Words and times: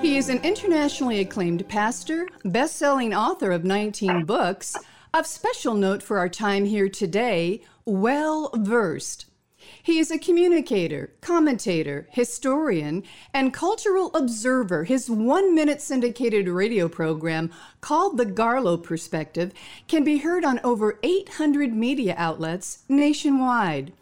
He 0.00 0.16
is 0.16 0.30
an 0.30 0.38
internationally 0.42 1.20
acclaimed 1.20 1.68
pastor, 1.68 2.26
best 2.42 2.76
selling 2.76 3.12
author 3.12 3.52
of 3.52 3.64
19 3.64 4.24
books. 4.24 4.74
Of 5.12 5.26
special 5.26 5.74
note 5.74 6.02
for 6.02 6.16
our 6.16 6.28
time 6.28 6.64
here 6.64 6.88
today, 6.88 7.62
well 7.84 8.50
versed. 8.56 9.26
He 9.82 9.98
is 9.98 10.10
a 10.10 10.18
communicator, 10.18 11.12
commentator, 11.20 12.08
historian, 12.12 13.02
and 13.34 13.52
cultural 13.52 14.10
observer. 14.14 14.84
His 14.84 15.10
one 15.10 15.54
minute 15.54 15.82
syndicated 15.82 16.48
radio 16.48 16.88
program, 16.88 17.50
called 17.82 18.16
The 18.16 18.24
Garlow 18.24 18.82
Perspective, 18.82 19.52
can 19.86 20.02
be 20.02 20.16
heard 20.16 20.46
on 20.46 20.60
over 20.64 20.98
800 21.02 21.74
media 21.74 22.14
outlets 22.16 22.84
nationwide. 22.88 23.92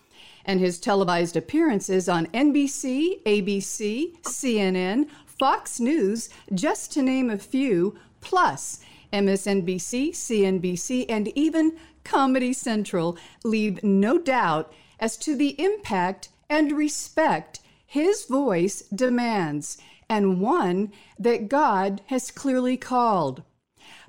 And 0.45 0.61
his 0.61 0.79
televised 0.79 1.37
appearances 1.37 2.09
on 2.09 2.27
NBC, 2.29 3.23
ABC, 3.25 4.17
CNN, 4.23 5.09
Fox 5.39 5.79
News, 5.79 6.29
just 6.53 6.93
to 6.93 7.03
name 7.03 7.31
a 7.31 7.39
few, 7.39 7.97
plus 8.21 8.81
MSNBC, 9.13 10.11
CNBC, 10.11 11.07
and 11.09 11.29
even 11.37 11.77
Comedy 12.05 12.53
Central 12.53 13.17
leave 13.45 13.83
no 13.83 14.19
doubt 14.19 14.73
as 14.99 15.17
to 15.19 15.37
the 15.37 15.61
impact 15.63 16.31
and 16.51 16.73
respect 16.73 17.61
his 17.87 18.25
voice 18.25 18.83
demands, 18.95 19.79
and 20.09 20.41
one 20.41 20.93
that 21.19 21.49
God 21.49 22.03
has 22.07 22.31
clearly 22.31 22.77
called. 22.77 23.43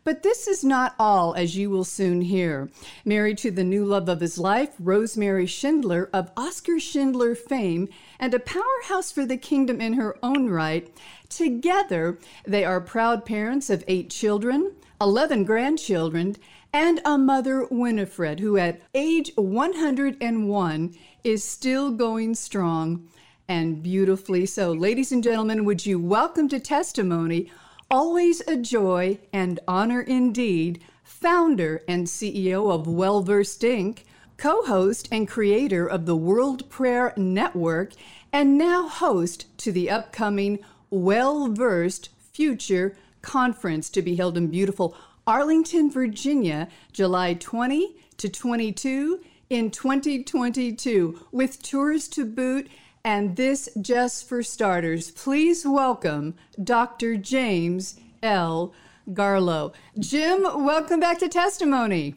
But 0.04 0.24
this 0.24 0.48
is 0.48 0.64
not 0.64 0.96
all, 0.98 1.34
as 1.36 1.56
you 1.56 1.70
will 1.70 1.84
soon 1.84 2.22
hear. 2.22 2.70
Married 3.06 3.38
to 3.40 3.52
the 3.52 3.64
new 3.64 3.86
love 3.86 4.10
of 4.10 4.22
his 4.22 4.38
life, 4.38 4.72
Rosemary 4.80 5.46
Schindler 5.46 6.10
of 6.12 6.32
Oscar 6.36 6.80
Schindler 6.80 7.36
fame 7.36 7.90
and 8.20 8.34
a 8.34 8.40
powerhouse 8.40 9.12
for 9.12 9.26
the 9.26 9.38
kingdom 9.38 9.80
in 9.80 9.94
her 9.94 10.18
own 10.22 10.50
right, 10.50 10.94
together 11.30 12.20
they 12.46 12.66
are 12.66 12.82
proud 12.82 13.26
parents 13.26 13.70
of 13.70 13.84
eight 13.88 14.10
children, 14.10 14.74
11 15.00 15.46
grandchildren, 15.46 16.36
and 16.74 17.02
a 17.06 17.18
mother, 17.18 17.66
Winifred, 17.72 18.40
who 18.40 18.58
at 18.58 18.82
age 18.94 19.32
101 19.36 20.96
is 21.24 21.44
still 21.44 21.92
going 21.92 22.36
strong 22.36 23.08
and 23.48 23.82
beautifully 23.82 24.46
so. 24.46 24.72
Ladies 24.72 25.12
and 25.12 25.24
gentlemen, 25.24 25.66
would 25.66 25.86
you 25.86 26.00
welcome 26.00 26.48
to 26.50 26.60
testimony 26.60 27.50
Always 27.92 28.42
a 28.42 28.56
joy 28.56 29.18
and 29.34 29.60
honor 29.68 30.02
indeed, 30.02 30.84
founder 31.04 31.82
and 31.88 32.06
CEO 32.06 32.72
of 32.72 32.86
Wellversed 32.86 33.64
Inc., 33.64 34.04
co 34.40 34.62
host 34.64 35.10
and 35.12 35.28
creator 35.28 35.86
of 35.86 36.06
the 36.06 36.16
World 36.16 36.70
Prayer 36.70 37.14
Network, 37.18 37.92
and 38.32 38.58
now 38.58 38.88
host 38.88 39.46
to 39.58 39.72
the 39.72 39.90
upcoming 39.90 40.60
Well 40.90 41.50
Versed 41.50 42.10
Future 42.32 42.96
Conference 43.22 43.90
to 43.90 44.02
be 44.02 44.16
held 44.16 44.38
in 44.38 44.48
beautiful 44.48 44.96
Arlington, 45.28 45.92
Virginia, 45.92 46.70
July 46.94 47.34
20 47.34 47.98
to 48.16 48.30
22 48.30 49.20
in 49.50 49.72
2022, 49.72 51.20
with 51.34 51.62
tours 51.62 52.08
to 52.08 52.26
boot 52.26 52.70
and 53.04 53.36
this 53.36 53.68
just 53.82 54.30
for 54.30 54.42
starters. 54.42 55.12
Please 55.12 55.66
welcome 55.66 56.36
Dr. 56.64 57.18
James 57.18 58.00
L. 58.24 58.74
Garlow. 59.10 59.74
Jim, 60.00 60.44
welcome 60.44 61.02
back 61.02 61.20
to 61.20 61.28
Testimony. 61.28 62.16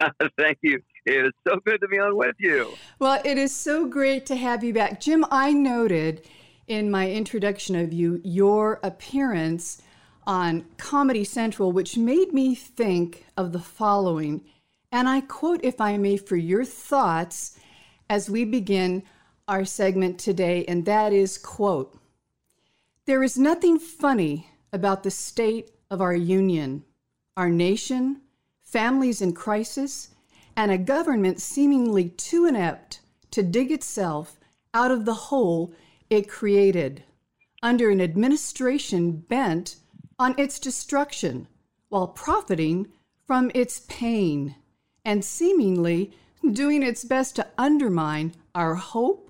Thank 0.38 0.58
you. 0.62 0.80
It 1.06 1.26
is 1.26 1.32
so 1.46 1.60
good 1.64 1.80
to 1.80 1.88
be 1.88 1.98
on 1.98 2.16
with 2.16 2.36
you. 2.38 2.74
Well, 2.98 3.20
it 3.24 3.36
is 3.36 3.54
so 3.54 3.86
great 3.86 4.24
to 4.26 4.36
have 4.36 4.64
you 4.64 4.72
back. 4.72 5.00
Jim, 5.00 5.24
I 5.30 5.52
noted 5.52 6.26
in 6.66 6.90
my 6.90 7.10
introduction 7.10 7.76
of 7.76 7.92
you 7.92 8.20
your 8.24 8.80
appearance 8.82 9.82
on 10.26 10.64
Comedy 10.78 11.24
Central, 11.24 11.72
which 11.72 11.98
made 11.98 12.32
me 12.32 12.54
think 12.54 13.26
of 13.36 13.52
the 13.52 13.58
following. 13.58 14.42
And 14.90 15.06
I 15.06 15.20
quote, 15.20 15.60
if 15.62 15.80
I 15.80 15.98
may, 15.98 16.16
for 16.16 16.36
your 16.36 16.64
thoughts 16.64 17.58
as 18.08 18.30
we 18.30 18.46
begin 18.46 19.02
our 19.46 19.66
segment 19.66 20.18
today, 20.18 20.64
and 20.66 20.86
that 20.86 21.12
is 21.12 21.36
quote, 21.36 21.98
There 23.04 23.22
is 23.22 23.36
nothing 23.36 23.78
funny 23.78 24.48
about 24.72 25.02
the 25.02 25.10
state 25.10 25.70
of 25.90 26.00
our 26.00 26.14
union, 26.14 26.84
our 27.36 27.50
nation, 27.50 28.22
families 28.62 29.20
in 29.20 29.34
crisis, 29.34 30.13
and 30.56 30.70
a 30.70 30.78
government 30.78 31.40
seemingly 31.40 32.08
too 32.10 32.46
inept 32.46 33.00
to 33.30 33.42
dig 33.42 33.70
itself 33.70 34.38
out 34.72 34.90
of 34.90 35.04
the 35.04 35.14
hole 35.14 35.72
it 36.10 36.28
created, 36.28 37.02
under 37.62 37.90
an 37.90 38.00
administration 38.00 39.12
bent 39.12 39.76
on 40.18 40.34
its 40.38 40.58
destruction 40.58 41.48
while 41.88 42.08
profiting 42.08 42.86
from 43.26 43.50
its 43.54 43.80
pain 43.88 44.54
and 45.04 45.24
seemingly 45.24 46.12
doing 46.52 46.82
its 46.82 47.04
best 47.04 47.36
to 47.36 47.46
undermine 47.58 48.32
our 48.54 48.74
hope 48.74 49.24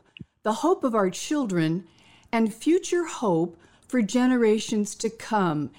the 0.44 0.52
hope 0.52 0.84
of 0.84 0.94
our 0.94 1.10
children, 1.10 1.84
and 2.30 2.54
future 2.54 3.06
hope 3.06 3.56
for 3.88 4.02
generations 4.02 4.94
to 4.94 5.08
come. 5.10 5.70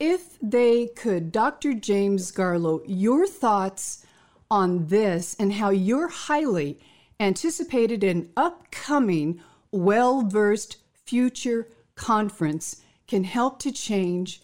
If 0.00 0.38
they 0.42 0.86
could, 0.86 1.30
Dr. 1.30 1.74
James 1.74 2.32
Garlow, 2.32 2.82
your 2.86 3.26
thoughts 3.26 4.05
on 4.50 4.86
this 4.86 5.34
and 5.38 5.54
how 5.54 5.70
your 5.70 6.08
highly 6.08 6.78
anticipated 7.18 8.04
and 8.04 8.28
upcoming 8.36 9.40
well 9.70 10.22
versed 10.22 10.78
future 11.04 11.68
conference 11.94 12.82
can 13.06 13.24
help 13.24 13.58
to 13.60 13.72
change 13.72 14.42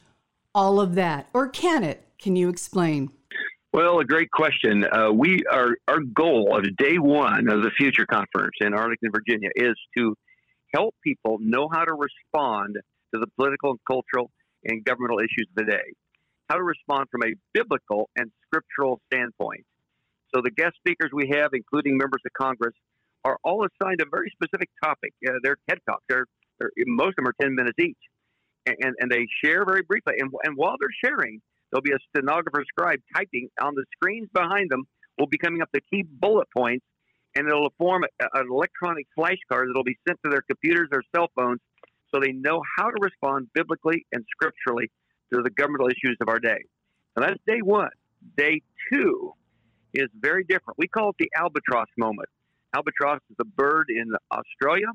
all 0.55 0.81
of 0.81 0.95
that. 0.95 1.29
Or 1.33 1.49
can 1.49 1.83
it? 1.83 2.07
Can 2.19 2.37
you 2.37 2.49
explain? 2.49 3.11
Well, 3.73 4.01
a 4.01 4.05
great 4.05 4.31
question. 4.31 4.85
Uh, 4.85 5.11
we 5.12 5.43
are 5.51 5.77
our 5.89 6.01
goal 6.01 6.55
of 6.57 6.77
day 6.77 6.99
one 6.99 7.49
of 7.49 7.62
the 7.62 7.71
Future 7.71 8.05
Conference 8.05 8.53
in 8.61 8.75
Arlington, 8.75 9.11
Virginia, 9.11 9.49
is 9.55 9.75
to 9.97 10.15
help 10.75 10.95
people 11.03 11.39
know 11.41 11.69
how 11.73 11.85
to 11.85 11.95
respond 11.95 12.77
to 13.15 13.21
the 13.21 13.27
political, 13.37 13.71
and 13.71 13.79
cultural, 13.91 14.31
and 14.65 14.85
governmental 14.85 15.19
issues 15.21 15.49
of 15.57 15.65
the 15.65 15.71
day. 15.71 15.93
How 16.49 16.57
to 16.57 16.62
respond 16.62 17.07
from 17.11 17.23
a 17.23 17.35
biblical 17.55 18.11
and 18.17 18.31
scriptural 18.47 19.01
standpoint. 19.11 19.65
So 20.34 20.41
the 20.43 20.50
guest 20.50 20.75
speakers 20.76 21.10
we 21.12 21.28
have, 21.32 21.50
including 21.53 21.97
members 21.97 22.20
of 22.25 22.32
Congress, 22.32 22.75
are 23.25 23.38
all 23.44 23.65
assigned 23.65 24.00
a 24.00 24.06
very 24.10 24.31
specific 24.34 24.69
topic. 24.82 25.12
Uh, 25.26 25.32
they're 25.43 25.56
TED 25.69 25.78
Talks. 25.88 26.03
They're, 26.09 26.26
they're, 26.59 26.70
most 26.87 27.10
of 27.19 27.25
them 27.25 27.28
are 27.28 27.34
10 27.41 27.54
minutes 27.54 27.78
each. 27.78 27.98
And, 28.66 28.94
and 28.98 29.10
they 29.10 29.26
share 29.44 29.65
very 29.65 29.82
briefly. 29.82 30.15
And, 30.19 30.31
and 30.44 30.56
while 30.56 30.76
they're 30.78 31.10
sharing, 31.10 31.41
There'll 31.72 31.82
be 31.82 31.93
a 31.93 31.98
stenographer 32.15 32.65
scribe 32.69 33.00
typing 33.16 33.48
on 33.60 33.75
the 33.75 33.84
screens 33.97 34.28
behind 34.34 34.70
them. 34.70 34.84
Will 35.19 35.26
be 35.26 35.38
coming 35.38 35.62
up 35.62 35.69
the 35.72 35.81
key 35.91 36.03
bullet 36.03 36.49
points, 36.54 36.84
and 37.34 37.49
it'll 37.49 37.72
form 37.78 38.04
a, 38.04 38.26
an 38.34 38.47
electronic 38.50 39.06
flashcard 39.19 39.66
that'll 39.69 39.84
be 39.84 39.99
sent 40.06 40.19
to 40.25 40.31
their 40.31 40.43
computers 40.43 40.88
or 40.93 41.03
cell 41.14 41.28
phones, 41.34 41.60
so 42.12 42.20
they 42.20 42.32
know 42.32 42.62
how 42.76 42.90
to 42.90 42.96
respond 43.00 43.49
biblically 43.55 44.06
and 44.12 44.25
scripturally 44.31 44.90
to 45.32 45.43
the 45.43 45.50
governmental 45.50 45.88
issues 45.88 46.17
of 46.20 46.28
our 46.28 46.38
day. 46.38 46.58
And 47.17 47.25
that's 47.25 47.38
day 47.46 47.61
one. 47.62 47.90
Day 48.37 48.62
two 48.93 49.32
is 49.94 50.09
very 50.19 50.44
different. 50.44 50.79
We 50.79 50.89
call 50.89 51.11
it 51.11 51.17
the 51.19 51.31
albatross 51.37 51.89
moment. 51.97 52.29
Albatross 52.75 53.21
is 53.31 53.37
a 53.41 53.44
bird 53.44 53.87
in 53.89 54.12
Australia 54.33 54.87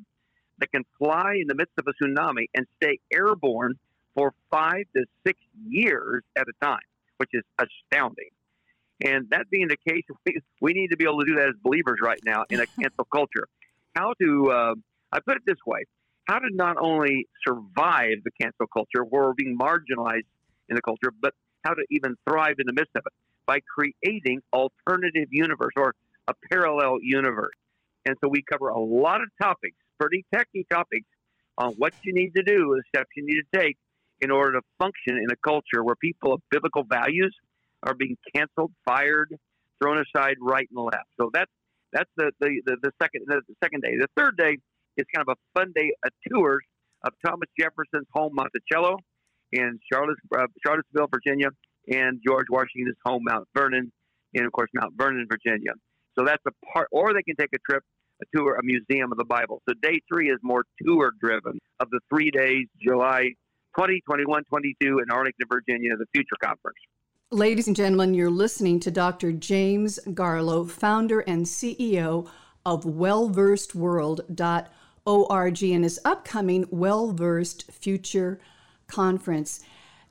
that 0.60 0.72
can 0.72 0.84
fly 0.98 1.36
in 1.40 1.48
the 1.48 1.56
midst 1.56 1.74
of 1.78 1.86
a 1.88 2.04
tsunami 2.04 2.46
and 2.56 2.66
stay 2.82 3.00
airborne 3.14 3.76
for 4.16 4.34
five 4.52 4.86
to 4.96 5.06
six 5.26 5.40
years 5.68 6.24
at 6.36 6.46
a 6.48 6.66
time, 6.66 6.80
which 7.18 7.30
is 7.34 7.44
astounding. 7.60 8.30
And 9.04 9.30
that 9.30 9.48
being 9.52 9.68
the 9.68 9.78
case, 9.88 10.04
we, 10.26 10.40
we 10.60 10.74
need 10.74 10.90
to 10.90 10.98
be 10.98 11.06
able 11.06 11.20
to 11.20 11.26
do 11.26 11.36
that 11.36 11.50
as 11.50 11.56
believers 11.64 12.00
right 12.02 12.20
now 12.26 12.46
in 12.50 12.60
a 12.60 12.66
cancel 12.82 13.06
culture. 13.14 13.48
How 13.96 14.14
to, 14.20 14.52
uh, 14.52 14.76
I 15.12 15.20
put 15.20 15.38
it 15.38 15.44
this 15.46 15.58
way, 15.66 15.86
how 16.26 16.40
to 16.40 16.48
not 16.52 16.78
only 16.80 17.28
survive 17.48 18.24
the 18.24 18.32
cancel 18.42 18.66
culture 18.68 19.04
where 19.04 19.26
we're 19.26 19.34
being 19.34 19.58
marginalized 19.58 20.26
in 20.70 20.76
the 20.76 20.82
culture, 20.82 21.12
but 21.22 21.34
how 21.64 21.74
to 21.74 21.84
even 21.92 22.16
thrive 22.28 22.56
in 22.60 22.66
the 22.66 22.74
midst 22.74 22.96
of 22.96 23.04
it 23.06 23.14
by 23.48 23.60
creating 23.62 24.42
alternative 24.54 25.30
universe 25.32 25.74
or 25.76 25.96
a 26.28 26.34
parallel 26.52 26.98
universe. 27.02 27.56
And 28.06 28.16
so 28.24 28.30
we 28.30 28.44
cover 28.50 28.70
a 28.70 28.80
lot 28.80 29.22
of 29.22 29.30
topics, 29.42 29.76
pretty 30.00 30.26
techy 30.34 30.66
topics 30.70 31.08
on 31.58 31.74
what 31.78 31.94
you 32.04 32.14
need 32.14 32.36
to 32.36 32.44
do, 32.44 32.76
the 32.76 32.84
steps 32.90 33.10
you 33.16 33.26
need 33.26 33.42
to 33.42 33.60
take 33.60 33.78
in 34.22 34.32
order 34.32 34.54
to 34.54 34.62
function 34.78 35.18
in 35.18 35.28
a 35.32 35.36
culture 35.48 35.84
where 35.84 35.96
people 35.96 36.34
of 36.34 36.42
biblical 36.52 36.84
values 36.84 37.36
are 37.84 37.94
being 37.94 38.18
canceled, 38.36 38.72
fired, 38.86 39.36
thrown 39.82 39.98
aside 40.00 40.36
right 40.42 40.68
and 40.76 40.86
left. 40.86 41.08
So 41.20 41.30
that's 41.34 41.52
that's 41.94 42.10
the 42.18 42.32
the, 42.40 42.62
the, 42.66 42.78
the 42.84 42.92
second 43.02 43.24
the, 43.28 43.42
second 43.64 43.82
day. 43.82 43.96
The 43.98 44.08
third 44.16 44.38
day 44.38 44.58
is 44.98 45.06
kind 45.14 45.28
of 45.28 45.38
a 45.38 45.60
fun 45.60 45.72
day 45.76 45.92
a 46.06 46.10
tour 46.30 46.60
of 47.04 47.14
Thomas 47.26 47.50
Jefferson's 47.60 48.08
home 48.14 48.34
Monticello 48.34 48.98
in 49.52 49.80
uh, 49.94 50.48
Charlottesville, 50.66 51.08
Virginia, 51.12 51.50
and 51.88 52.20
George 52.26 52.48
Washington's 52.50 52.98
home 53.06 53.24
Mount 53.26 53.48
Vernon, 53.56 53.92
and 54.34 54.46
of 54.46 54.52
course 54.52 54.70
Mount 54.74 54.94
Vernon, 54.98 55.28
Virginia. 55.30 55.74
So 56.18 56.26
that's 56.26 56.44
a 56.48 56.52
part, 56.74 56.88
or 56.92 57.14
they 57.14 57.24
can 57.24 57.36
take 57.36 57.54
a 57.54 57.60
trip, 57.70 57.84
a 58.22 58.26
tour, 58.36 58.56
a 58.56 58.64
museum 58.64 59.12
of 59.12 59.18
the 59.18 59.26
Bible. 59.26 59.62
So 59.68 59.76
day 59.82 60.00
three 60.12 60.30
is 60.30 60.38
more 60.42 60.64
tour 60.84 61.12
driven 61.22 61.60
of 61.80 61.90
the 61.92 62.00
three 62.10 62.32
days, 62.32 62.66
July 62.82 63.32
20, 63.78 64.02
21, 64.02 64.44
22 64.46 65.00
in 65.00 65.12
Arlington, 65.12 65.46
Virginia, 65.50 65.96
the 65.98 66.06
Future 66.14 66.36
Conference. 66.44 66.78
Ladies 67.30 67.68
and 67.68 67.76
gentlemen, 67.76 68.14
you're 68.14 68.32
listening 68.32 68.80
to 68.80 68.90
Dr. 68.90 69.34
James 69.34 70.00
Garlow, 70.08 70.70
founder 70.70 71.20
and 71.22 71.46
CEO 71.46 72.30
of 72.66 72.86
wellversedworld.org 72.86 75.64
and 75.64 75.84
his 75.84 76.00
upcoming 76.06 76.66
Well 76.72 77.12
Versed 77.12 77.70
Future 77.72 78.40
Conference. 78.88 79.60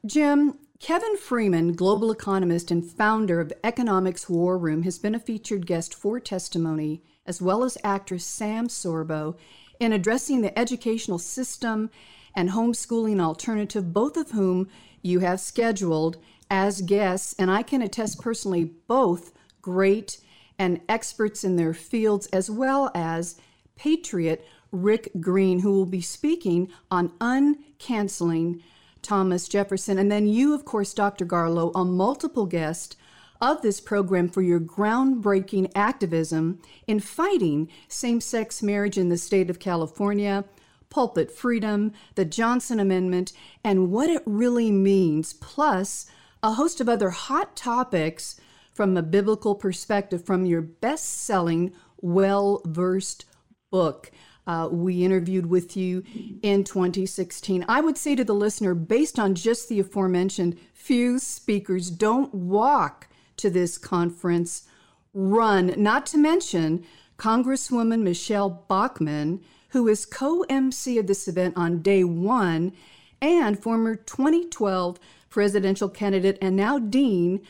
Jim, 0.04 0.58
Kevin 0.78 1.16
Freeman, 1.16 1.72
global 1.72 2.10
economist 2.10 2.70
and 2.70 2.84
founder 2.84 3.40
of 3.40 3.52
Economics 3.64 4.28
War 4.28 4.58
Room, 4.58 4.82
has 4.82 4.98
been 4.98 5.14
a 5.14 5.20
featured 5.20 5.66
guest 5.66 5.94
for 5.94 6.20
testimony, 6.20 7.02
as 7.24 7.40
well 7.40 7.64
as 7.64 7.78
actress 7.82 8.26
Sam 8.26 8.68
Sorbo, 8.68 9.36
in 9.80 9.92
addressing 9.92 10.42
the 10.42 10.56
educational 10.58 11.18
system 11.18 11.88
and 12.34 12.50
homeschooling 12.50 13.20
alternative, 13.20 13.94
both 13.94 14.18
of 14.18 14.32
whom 14.32 14.68
you 15.00 15.20
have 15.20 15.40
scheduled 15.40 16.18
as 16.50 16.82
guests. 16.82 17.34
And 17.38 17.50
I 17.50 17.62
can 17.62 17.80
attest 17.80 18.20
personally, 18.20 18.64
both 18.86 19.32
great 19.62 20.18
and 20.58 20.82
experts 20.90 21.42
in 21.42 21.56
their 21.56 21.72
fields, 21.72 22.26
as 22.26 22.50
well 22.50 22.90
as 22.94 23.40
Patriot 23.76 24.46
Rick 24.72 25.10
Green, 25.20 25.60
who 25.60 25.72
will 25.72 25.86
be 25.86 26.02
speaking 26.02 26.68
on 26.90 27.08
uncanceling 27.18 28.62
Thomas 29.06 29.46
Jefferson. 29.46 29.98
And 29.98 30.10
then 30.10 30.26
you, 30.26 30.52
of 30.52 30.64
course, 30.64 30.92
Dr. 30.92 31.24
Garlow, 31.24 31.70
a 31.74 31.84
multiple 31.84 32.46
guest 32.46 32.96
of 33.40 33.62
this 33.62 33.80
program 33.80 34.28
for 34.28 34.42
your 34.42 34.58
groundbreaking 34.58 35.70
activism 35.74 36.60
in 36.86 36.98
fighting 36.98 37.70
same 37.86 38.20
sex 38.20 38.62
marriage 38.62 38.98
in 38.98 39.08
the 39.08 39.16
state 39.16 39.48
of 39.48 39.58
California, 39.58 40.44
pulpit 40.90 41.30
freedom, 41.30 41.92
the 42.16 42.24
Johnson 42.24 42.80
Amendment, 42.80 43.32
and 43.62 43.90
what 43.90 44.10
it 44.10 44.22
really 44.26 44.72
means, 44.72 45.34
plus 45.34 46.06
a 46.42 46.52
host 46.52 46.80
of 46.80 46.88
other 46.88 47.10
hot 47.10 47.56
topics 47.56 48.40
from 48.74 48.96
a 48.96 49.02
biblical 49.02 49.54
perspective 49.54 50.24
from 50.24 50.44
your 50.44 50.62
best 50.62 51.06
selling, 51.06 51.72
well 52.00 52.60
versed 52.66 53.24
book 53.70 54.10
uh, 54.46 54.68
we 54.70 55.04
interviewed 55.04 55.46
with 55.46 55.76
you 55.76 56.04
in 56.42 56.64
2016. 56.64 57.64
I 57.68 57.80
would 57.80 57.98
say 57.98 58.14
to 58.14 58.24
the 58.24 58.34
listener, 58.34 58.74
based 58.74 59.18
on 59.18 59.34
just 59.34 59.68
the 59.68 59.80
aforementioned 59.80 60.58
few 60.72 61.18
speakers, 61.18 61.90
don't 61.90 62.32
walk 62.32 63.08
to 63.38 63.50
this 63.50 63.76
conference, 63.76 64.64
run, 65.12 65.74
not 65.76 66.06
to 66.06 66.18
mention 66.18 66.84
Congresswoman 67.18 68.02
Michele 68.02 68.64
Bachmann, 68.68 69.40
who 69.70 69.88
is 69.88 70.06
co 70.06 70.42
MC 70.48 70.98
of 70.98 71.06
this 71.06 71.26
event 71.26 71.54
on 71.56 71.82
day 71.82 72.04
one, 72.04 72.72
and 73.20 73.58
former 73.58 73.96
2012 73.96 74.98
presidential 75.30 75.88
candidate 75.88 76.38
and 76.40 76.56
now 76.56 76.78
dean 76.78 77.42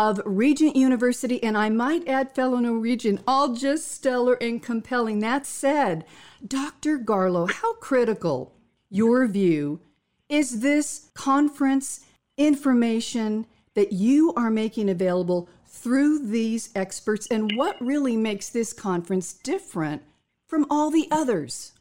of 0.00 0.18
Regent 0.24 0.76
University, 0.76 1.42
and 1.42 1.58
I 1.58 1.68
might 1.68 2.08
add, 2.08 2.34
fellow 2.34 2.56
Norwegian, 2.56 3.20
all 3.26 3.52
just 3.52 3.92
stellar 3.92 4.32
and 4.40 4.62
compelling. 4.62 5.18
That 5.18 5.44
said, 5.44 6.06
Dr. 6.46 6.98
Garlow, 6.98 7.50
how 7.50 7.74
critical, 7.74 8.54
your 8.88 9.26
view, 9.26 9.78
is 10.26 10.60
this 10.60 11.10
conference 11.12 12.06
information 12.38 13.44
that 13.74 13.92
you 13.92 14.32
are 14.38 14.48
making 14.48 14.88
available 14.88 15.50
through 15.66 16.26
these 16.30 16.70
experts, 16.74 17.26
and 17.26 17.52
what 17.54 17.76
really 17.78 18.16
makes 18.16 18.48
this 18.48 18.72
conference 18.72 19.34
different 19.34 20.02
from 20.46 20.64
all 20.70 20.90
the 20.90 21.08
others? 21.10 21.72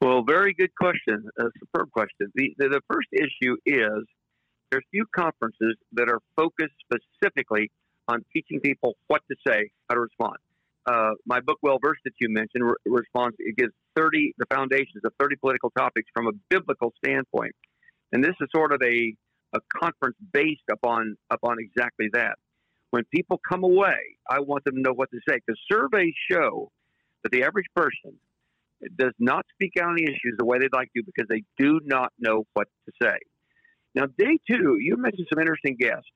Well, 0.00 0.22
very 0.22 0.54
good 0.54 0.72
question, 0.76 1.28
a 1.40 1.46
superb 1.58 1.90
question. 1.90 2.30
The, 2.36 2.54
the, 2.58 2.68
the 2.68 2.80
first 2.88 3.08
issue 3.12 3.56
is 3.66 4.04
there's 4.72 4.84
few 4.90 5.04
conferences 5.14 5.76
that 5.92 6.08
are 6.08 6.20
focused 6.34 6.74
specifically 6.80 7.70
on 8.08 8.24
teaching 8.32 8.58
people 8.58 8.94
what 9.06 9.20
to 9.30 9.36
say, 9.46 9.70
how 9.88 9.94
to 9.94 10.00
respond. 10.00 10.36
Uh, 10.86 11.12
my 11.26 11.40
book, 11.40 11.58
Well 11.62 11.78
Versed, 11.80 12.00
that 12.04 12.14
you 12.20 12.28
mentioned, 12.30 12.64
re- 12.64 12.74
responds. 12.86 13.36
It 13.38 13.56
gives 13.56 13.72
30 13.94 14.34
the 14.38 14.46
foundations 14.46 15.04
of 15.04 15.12
30 15.20 15.36
political 15.36 15.70
topics 15.70 16.08
from 16.12 16.26
a 16.26 16.32
biblical 16.48 16.92
standpoint, 17.04 17.54
and 18.10 18.24
this 18.24 18.34
is 18.40 18.48
sort 18.54 18.72
of 18.72 18.80
a 18.82 19.14
a 19.54 19.60
conference 19.80 20.16
based 20.32 20.68
upon 20.72 21.16
upon 21.30 21.58
exactly 21.60 22.08
that. 22.14 22.36
When 22.90 23.04
people 23.14 23.38
come 23.46 23.62
away, 23.64 24.16
I 24.28 24.40
want 24.40 24.64
them 24.64 24.76
to 24.76 24.80
know 24.80 24.92
what 24.92 25.10
to 25.10 25.20
say 25.28 25.36
because 25.36 25.60
surveys 25.70 26.14
show 26.30 26.72
that 27.22 27.30
the 27.30 27.44
average 27.44 27.68
person 27.76 28.18
does 28.98 29.12
not 29.18 29.44
speak 29.52 29.74
out 29.78 29.90
on 29.90 29.96
the 29.96 30.04
issues 30.04 30.34
the 30.38 30.44
way 30.44 30.58
they'd 30.58 30.72
like 30.72 30.92
to 30.94 31.02
because 31.04 31.28
they 31.28 31.44
do 31.58 31.80
not 31.84 32.12
know 32.18 32.44
what 32.54 32.66
to 32.86 32.92
say. 33.00 33.18
Now, 33.94 34.06
day 34.18 34.38
two, 34.48 34.78
you 34.80 34.96
mentioned 34.96 35.26
some 35.32 35.40
interesting 35.40 35.76
guests. 35.78 36.08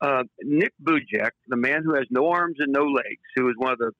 Uh, 0.00 0.24
Nick 0.42 0.72
Vujicic, 0.82 1.30
the 1.48 1.56
man 1.56 1.82
who 1.82 1.94
has 1.94 2.04
no 2.10 2.28
arms 2.28 2.56
and 2.58 2.72
no 2.72 2.84
legs, 2.84 3.22
who 3.34 3.48
is 3.48 3.54
one 3.56 3.72
of 3.72 3.78
the 3.78 3.92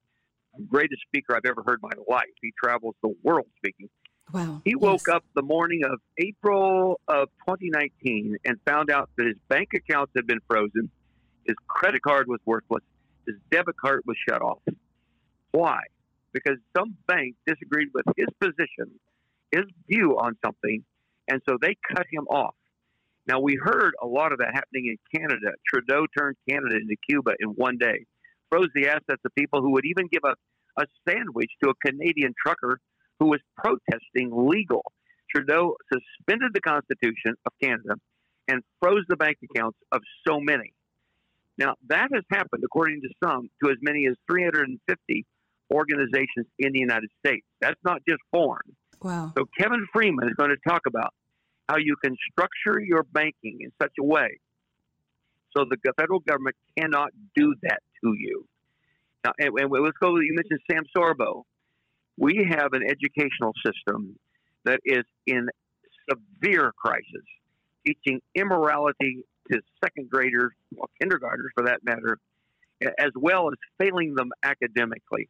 greatest 0.67 1.01
speaker 1.07 1.35
I've 1.35 1.45
ever 1.45 1.63
heard 1.65 1.79
in 1.83 1.89
my 1.89 2.15
life. 2.15 2.29
He 2.41 2.53
travels 2.61 2.95
the 3.01 3.13
world 3.23 3.47
speaking. 3.57 3.89
Wow. 4.33 4.61
He 4.65 4.75
woke 4.75 5.01
yes. 5.07 5.15
up 5.15 5.23
the 5.35 5.41
morning 5.41 5.81
of 5.85 5.99
April 6.17 6.99
of 7.07 7.29
2019 7.47 8.37
and 8.45 8.57
found 8.65 8.91
out 8.91 9.09
that 9.17 9.25
his 9.25 9.37
bank 9.47 9.69
accounts 9.73 10.11
had 10.15 10.27
been 10.27 10.39
frozen, 10.47 10.89
his 11.45 11.55
credit 11.67 12.01
card 12.01 12.27
was 12.27 12.39
worthless, 12.45 12.83
his 13.25 13.35
debit 13.51 13.77
card 13.77 14.01
was 14.05 14.17
shut 14.27 14.41
off. 14.41 14.59
Why? 15.51 15.79
Because 16.33 16.57
some 16.75 16.95
bank 17.07 17.35
disagreed 17.47 17.87
with 17.93 18.05
his 18.17 18.27
position, 18.39 18.91
his 19.51 19.63
view 19.87 20.17
on 20.19 20.37
something, 20.45 20.83
and 21.29 21.41
so 21.47 21.57
they 21.61 21.75
cut 21.95 22.05
him 22.11 22.27
off. 22.27 22.53
Now, 23.27 23.39
we 23.39 23.59
heard 23.61 23.93
a 24.01 24.07
lot 24.07 24.31
of 24.31 24.39
that 24.39 24.53
happening 24.53 24.87
in 24.87 25.19
Canada. 25.19 25.51
Trudeau 25.67 26.05
turned 26.17 26.37
Canada 26.49 26.75
into 26.75 26.95
Cuba 27.09 27.31
in 27.39 27.49
one 27.49 27.77
day, 27.77 28.05
froze 28.49 28.69
the 28.73 28.87
assets 28.87 29.21
of 29.25 29.35
people 29.35 29.61
who 29.61 29.71
would 29.71 29.85
even 29.85 30.07
give 30.11 30.21
a, 30.23 30.35
a 30.81 30.85
sandwich 31.07 31.51
to 31.61 31.69
a 31.69 31.73
Canadian 31.85 32.33
trucker 32.41 32.79
who 33.19 33.27
was 33.27 33.39
protesting 33.57 34.31
legal. 34.31 34.83
Trudeau 35.33 35.75
suspended 35.91 36.51
the 36.53 36.61
Constitution 36.61 37.35
of 37.45 37.51
Canada 37.61 37.95
and 38.47 38.63
froze 38.81 39.03
the 39.09 39.17
bank 39.17 39.37
accounts 39.43 39.77
of 39.91 40.01
so 40.25 40.39
many. 40.39 40.73
Now, 41.57 41.75
that 41.89 42.09
has 42.13 42.23
happened, 42.31 42.63
according 42.63 43.01
to 43.01 43.09
some, 43.21 43.49
to 43.63 43.71
as 43.71 43.77
many 43.81 44.07
as 44.07 44.15
350 44.31 45.25
organizations 45.73 46.45
in 46.59 46.71
the 46.71 46.79
United 46.79 47.09
States. 47.25 47.45
That's 47.59 47.79
not 47.83 48.01
just 48.07 48.21
foreign. 48.31 48.75
Wow. 49.01 49.33
So, 49.37 49.45
Kevin 49.59 49.85
Freeman 49.91 50.29
is 50.29 50.35
going 50.35 50.51
to 50.51 50.69
talk 50.69 50.81
about 50.87 51.13
how 51.67 51.77
you 51.77 51.95
can 52.03 52.15
structure 52.31 52.79
your 52.79 53.03
banking 53.03 53.57
in 53.61 53.71
such 53.81 53.93
a 53.99 54.03
way 54.03 54.39
so 55.57 55.65
the 55.69 55.77
federal 55.99 56.19
government 56.19 56.55
cannot 56.77 57.09
do 57.35 57.55
that 57.63 57.79
to 58.03 58.13
you. 58.17 58.45
Now, 59.25 59.31
and, 59.39 59.51
and 59.59 59.71
let's 59.71 59.97
go. 59.99 60.17
You 60.17 60.35
mentioned 60.35 60.59
Sam 60.69 60.83
Sorbo. 60.95 61.43
We 62.17 62.47
have 62.49 62.73
an 62.73 62.83
educational 62.83 63.53
system 63.65 64.17
that 64.65 64.79
is 64.85 65.03
in 65.25 65.47
severe 66.09 66.71
crisis, 66.77 67.25
teaching 67.85 68.21
immorality 68.35 69.23
to 69.51 69.59
second 69.83 70.09
graders, 70.09 70.51
well, 70.75 70.89
kindergartners 70.99 71.51
for 71.55 71.65
that 71.65 71.83
matter, 71.83 72.17
as 72.81 73.11
well 73.15 73.49
as 73.49 73.57
failing 73.79 74.15
them 74.15 74.31
academically. 74.43 75.29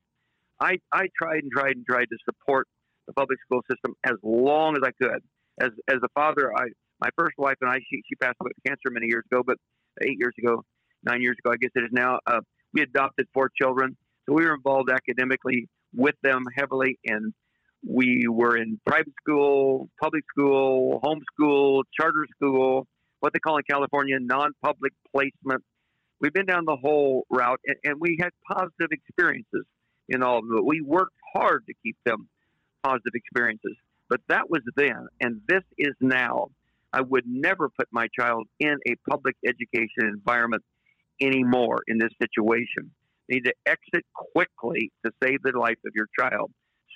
I, 0.60 0.77
I 0.91 1.08
tried 1.17 1.44
and 1.44 1.51
tried 1.51 1.75
and 1.75 1.86
tried 1.86 2.06
to 2.06 2.17
support 2.25 2.67
the 3.06 3.13
public 3.13 3.38
school 3.46 3.62
system 3.70 3.96
as 4.03 4.15
long 4.24 4.75
as 4.75 4.82
I 4.84 4.91
could 5.01 5.22
as 5.60 5.70
as 5.88 5.98
a 6.04 6.10
father, 6.14 6.52
I 6.56 6.66
my 7.00 7.10
first 7.18 7.34
wife 7.38 7.58
and 7.62 7.70
I 7.70 7.78
she 7.90 8.02
she 8.08 8.16
passed 8.16 8.36
away 8.42 8.52
with 8.56 8.64
cancer 8.66 8.90
many 8.92 9.08
years 9.08 9.24
ago, 9.32 9.44
but 9.46 9.58
eight 10.02 10.18
years 10.20 10.34
ago, 10.38 10.64
nine 11.04 11.22
years 11.22 11.38
ago, 11.44 11.54
I 11.54 11.58
guess 11.58 11.72
it 11.76 11.84
is 11.84 11.92
now. 11.92 12.20
Uh, 12.26 12.42
we 12.74 12.82
adopted 12.82 13.28
four 13.34 13.50
children, 13.60 13.96
so 14.26 14.34
we 14.36 14.46
were 14.46 14.54
involved 14.54 14.90
academically 14.92 15.68
with 15.96 16.16
them 16.22 16.44
heavily, 16.56 17.00
and 17.06 17.34
we 17.88 18.28
were 18.28 18.58
in 18.58 18.80
private 18.86 19.14
school, 19.22 19.90
public 20.02 20.24
school, 20.30 21.00
homeschool, 21.04 21.84
charter 22.00 22.26
school, 22.36 22.88
what 23.20 23.34
they 23.34 23.40
call 23.40 23.58
in 23.58 23.64
California 23.70 24.18
non-public 24.20 24.94
placement. 25.12 25.64
We've 26.20 26.34
been 26.34 26.46
down 26.46 26.66
the 26.66 26.76
whole 26.76 27.26
route, 27.30 27.60
and, 27.66 27.76
and 27.84 27.96
we 28.00 28.18
had 28.20 28.32
positive 28.52 28.90
experiences 28.92 29.66
in 30.10 30.24
all 30.24 30.40
of 30.40 30.46
it. 30.46 30.66
We 30.66 30.82
worked 30.82 31.16
hard 31.34 31.66
to 31.68 31.74
keep 31.84 31.96
them 32.06 32.28
positive 32.84 33.14
experiences. 33.14 33.76
But 34.10 34.22
that 34.30 34.50
was 34.50 34.62
then, 34.76 35.08
and 35.20 35.42
this 35.48 35.64
is 35.78 35.94
now. 36.00 36.50
I 36.94 37.02
would 37.02 37.26
never 37.28 37.70
put 37.70 37.88
my 37.92 38.08
child 38.18 38.48
in 38.60 38.76
a 38.88 38.96
public 39.10 39.36
education 39.46 40.04
environment 40.04 40.64
anymore 41.22 41.80
in 41.88 41.98
this 41.98 42.12
situation. 42.22 42.92
You 43.28 43.36
need 43.36 43.46
to 43.46 43.54
exit 43.66 44.06
quickly 44.14 44.92
to 45.06 45.12
save 45.22 45.42
the 45.44 45.52
life 45.58 45.78
of 45.86 45.92
your 45.94 46.08
child, 46.18 46.52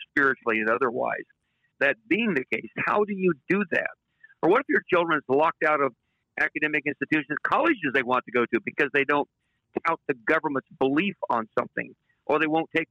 spiritually 0.09 0.59
and 0.59 0.69
otherwise. 0.69 1.27
That 1.79 1.97
being 2.07 2.33
the 2.35 2.45
case, 2.55 2.69
how 2.85 3.03
do 3.03 3.13
you 3.13 3.33
do 3.49 3.63
that? 3.71 3.89
Or 4.41 4.49
what 4.49 4.61
if 4.61 4.67
your 4.69 4.83
children 4.91 5.17
is 5.17 5.23
locked 5.27 5.63
out 5.63 5.81
of 5.81 5.93
academic 6.39 6.83
institutions, 6.85 7.37
colleges 7.43 7.91
they 7.93 8.03
want 8.03 8.23
to 8.25 8.31
go 8.31 8.45
to 8.45 8.59
because 8.63 8.89
they 8.93 9.03
don't 9.03 9.27
tout 9.87 9.99
the 10.07 10.15
government's 10.27 10.67
belief 10.79 11.15
on 11.29 11.47
something, 11.57 11.93
or 12.25 12.39
they 12.39 12.47
won't 12.47 12.69
take 12.75 12.87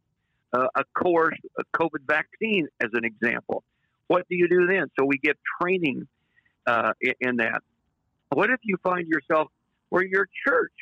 uh, 0.52 0.66
a 0.74 0.84
course, 0.98 1.38
a 1.58 1.62
COVID 1.76 2.06
vaccine 2.06 2.68
as 2.82 2.90
an 2.92 3.04
example. 3.04 3.62
What 4.10 4.26
do 4.28 4.34
you 4.34 4.48
do 4.48 4.66
then? 4.66 4.90
So 4.98 5.06
we 5.06 5.18
get 5.18 5.36
training 5.62 6.08
uh, 6.66 6.94
in, 7.20 7.36
that. 7.36 7.62
What 8.30 8.50
if 8.50 8.58
you 8.64 8.76
find 8.82 9.06
yourself 9.06 9.52
where 9.90 10.04
your 10.04 10.26
church? 10.44 10.72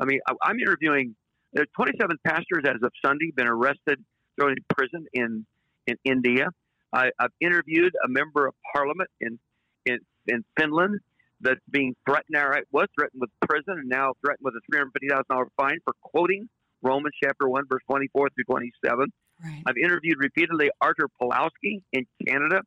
I 0.00 0.06
mean, 0.06 0.20
I'm 0.42 0.58
interviewing. 0.58 1.14
There 1.52 1.64
are 1.64 1.74
27 1.76 2.16
pastors 2.26 2.64
as 2.66 2.76
of 2.82 2.90
Sunday 3.04 3.30
been 3.36 3.46
arrested, 3.46 4.02
thrown 4.40 4.52
in 4.52 4.64
prison 4.74 5.04
in 5.12 5.44
in 5.86 5.96
India. 6.06 6.48
I, 6.94 7.10
have 7.20 7.32
interviewed 7.42 7.92
a 8.06 8.08
member 8.08 8.46
of 8.46 8.54
parliament 8.74 9.10
in 9.20 9.38
in, 9.84 9.98
in 10.28 10.42
Finland 10.58 10.98
that's 11.42 11.60
being 11.70 11.94
threatened. 12.06 12.30
Now, 12.30 12.48
right, 12.48 12.64
was 12.72 12.86
threatened 12.98 13.20
with 13.20 13.30
prison 13.46 13.80
and 13.80 13.88
now 13.90 14.14
threatened 14.24 14.46
with 14.46 14.54
a 14.54 14.60
three 14.70 14.78
hundred 14.78 14.92
fifty 14.92 15.08
thousand 15.08 15.26
dollar 15.28 15.48
fine 15.58 15.76
for 15.84 15.92
quoting 16.00 16.48
Romans 16.80 17.14
chapter 17.22 17.50
one, 17.50 17.64
verse 17.68 17.82
twenty 17.86 18.08
four 18.14 18.30
through 18.30 18.44
twenty 18.44 18.72
seven. 18.82 19.12
Right. 19.42 19.62
I've 19.66 19.76
interviewed 19.76 20.18
repeatedly 20.18 20.70
Artur 20.80 21.08
Pawlowski 21.20 21.82
in 21.92 22.06
Canada, 22.26 22.62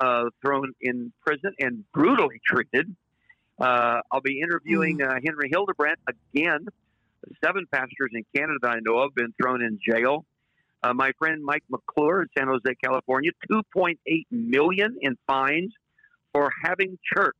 uh, 0.00 0.24
thrown 0.42 0.72
in 0.80 1.12
prison 1.24 1.52
and 1.58 1.84
brutally 1.92 2.40
treated. 2.46 2.94
Uh, 3.60 4.00
I'll 4.10 4.20
be 4.20 4.40
interviewing 4.40 4.98
mm. 4.98 5.08
uh, 5.08 5.20
Henry 5.24 5.48
Hildebrandt 5.50 5.98
again. 6.08 6.66
Seven 7.44 7.66
pastors 7.70 8.10
in 8.12 8.24
Canada 8.34 8.68
I 8.68 8.78
know 8.80 8.98
of 8.98 9.14
been 9.14 9.34
thrown 9.40 9.62
in 9.62 9.78
jail. 9.86 10.24
Uh, 10.82 10.94
my 10.94 11.10
friend 11.18 11.42
Mike 11.42 11.64
McClure 11.68 12.22
in 12.22 12.28
San 12.38 12.46
Jose, 12.46 12.74
California, 12.82 13.32
2.8 13.50 13.96
million 14.30 14.96
in 15.00 15.18
fines 15.26 15.72
for 16.32 16.52
having 16.62 16.96
church 17.12 17.34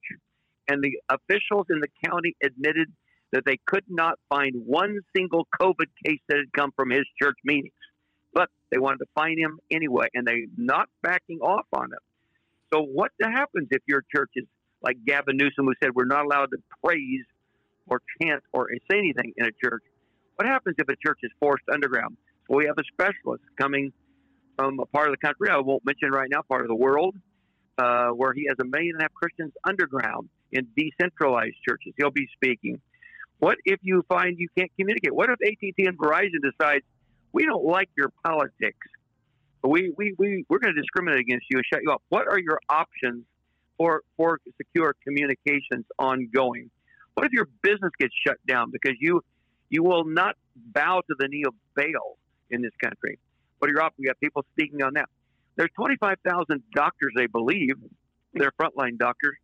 and 0.69 0.83
the 0.83 0.99
officials 1.09 1.67
in 1.71 1.81
the 1.81 1.89
county 2.05 2.37
admitted 2.43 2.93
that 3.33 3.45
they 3.45 3.59
could 3.67 3.85
not 3.89 4.19
find 4.29 4.55
one 4.67 5.01
single 5.17 5.47
COVID 5.61 5.87
case 6.05 6.21
that 6.29 6.39
had 6.39 6.53
come 6.53 6.71
from 6.77 6.91
his 6.91 7.05
church 7.21 7.37
meetings. 7.45 7.73
But 8.39 8.51
they 8.71 8.79
wanted 8.79 8.99
to 8.99 9.07
fine 9.17 9.37
him 9.37 9.59
anyway, 9.69 10.07
and 10.15 10.25
they're 10.25 10.47
not 10.57 10.89
backing 11.03 11.41
off 11.41 11.67
on 11.73 11.87
it. 11.93 11.99
So, 12.73 12.83
what 12.83 13.11
happens 13.21 13.67
if 13.73 13.83
your 13.89 14.05
church 14.15 14.31
is 14.37 14.45
like 14.81 14.97
Gavin 15.05 15.37
Newsom, 15.37 15.67
who 15.67 15.73
said 15.83 15.91
we're 15.93 16.05
not 16.05 16.25
allowed 16.25 16.53
to 16.53 16.59
praise 16.85 17.25
or 17.89 18.01
chant 18.23 18.45
or 18.53 18.69
say 18.89 18.99
anything 18.99 19.33
in 19.37 19.47
a 19.47 19.51
church? 19.51 19.83
What 20.37 20.47
happens 20.47 20.77
if 20.79 20.89
a 20.89 20.95
church 21.05 21.19
is 21.25 21.33
forced 21.41 21.65
underground? 21.69 22.17
Well, 22.49 22.59
we 22.59 22.67
have 22.67 22.79
a 22.79 22.85
specialist 22.93 23.43
coming 23.61 23.93
from 24.57 24.79
a 24.79 24.87
part 24.87 25.09
of 25.09 25.17
the 25.21 25.27
country 25.27 25.51
I 25.51 25.59
won't 25.59 25.85
mention 25.85 26.13
right 26.13 26.29
now, 26.31 26.43
part 26.43 26.61
of 26.61 26.69
the 26.69 26.77
world, 26.77 27.17
uh, 27.77 28.11
where 28.11 28.33
he 28.35 28.47
has 28.49 28.57
a 28.61 28.65
million 28.65 28.93
and 28.95 29.01
a 29.01 29.05
half 29.07 29.15
Christians 29.15 29.53
underground 29.67 30.29
in 30.53 30.69
decentralized 30.77 31.57
churches. 31.69 31.93
He'll 31.99 32.13
be 32.13 32.29
speaking. 32.37 32.81
What 33.41 33.59
if 33.65 33.81
you 33.83 34.05
find 34.09 34.39
you 34.39 34.49
can't 34.57 34.71
communicate? 34.79 35.13
What 35.13 35.29
if 35.29 35.41
AT&T 35.45 35.75
and 35.79 35.99
Verizon 35.99 36.39
decides 36.41 36.85
we 37.39 37.47
don't 37.47 37.65
like 37.65 37.89
your 37.97 38.11
politics? 38.25 38.89
We, 39.63 39.93
we, 39.97 40.13
we, 40.19 40.45
we're 40.49 40.59
going 40.59 40.75
to 40.75 40.81
discriminate 40.81 41.21
against 41.21 41.47
you 41.49 41.59
and 41.59 41.65
shut 41.73 41.83
you 41.85 41.93
up. 41.93 42.03
What 42.09 42.27
are 42.27 42.39
your 42.39 42.59
options 42.69 43.25
for, 43.77 44.03
for 44.17 44.41
secure 44.57 44.97
communications 45.07 45.87
ongoing? 46.01 46.69
What 47.15 47.27
if 47.27 47.33
your 47.33 47.47
business 47.63 47.93
gets 48.01 48.13
shut 48.27 48.39
down 48.45 48.73
because 48.73 48.97
you, 49.01 49.23
you 49.71 49.85
will 49.85 50.05
not 50.05 50.35
bow 50.57 51.01
to 51.07 51.15
the 51.17 51.29
knee 51.29 51.45
of 51.47 51.55
Baal 51.77 52.19
in 52.51 52.61
this 52.61 52.73
country? 52.83 53.21
What 53.61 53.71
are 53.71 53.73
your 53.73 53.83
options? 53.83 54.03
We 54.03 54.09
have 54.09 54.19
people 54.19 54.45
speaking 54.55 54.83
on 54.83 54.95
that. 54.95 55.09
There's 55.55 55.71
25,000 55.77 56.61
doctors, 56.75 57.13
they 57.17 57.27
believe, 57.27 57.75
they're 58.35 58.53
frontline 58.61 58.99
doctors, 58.99 59.37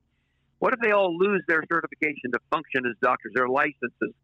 what 0.59 0.73
if 0.73 0.81
they 0.81 0.91
all 0.91 1.17
lose 1.17 1.43
their 1.47 1.63
certification 1.71 2.33
to 2.33 2.39
function 2.51 2.87
as 2.87 2.97
doctors, 3.03 3.33
their 3.35 3.49
licenses? 3.49 4.15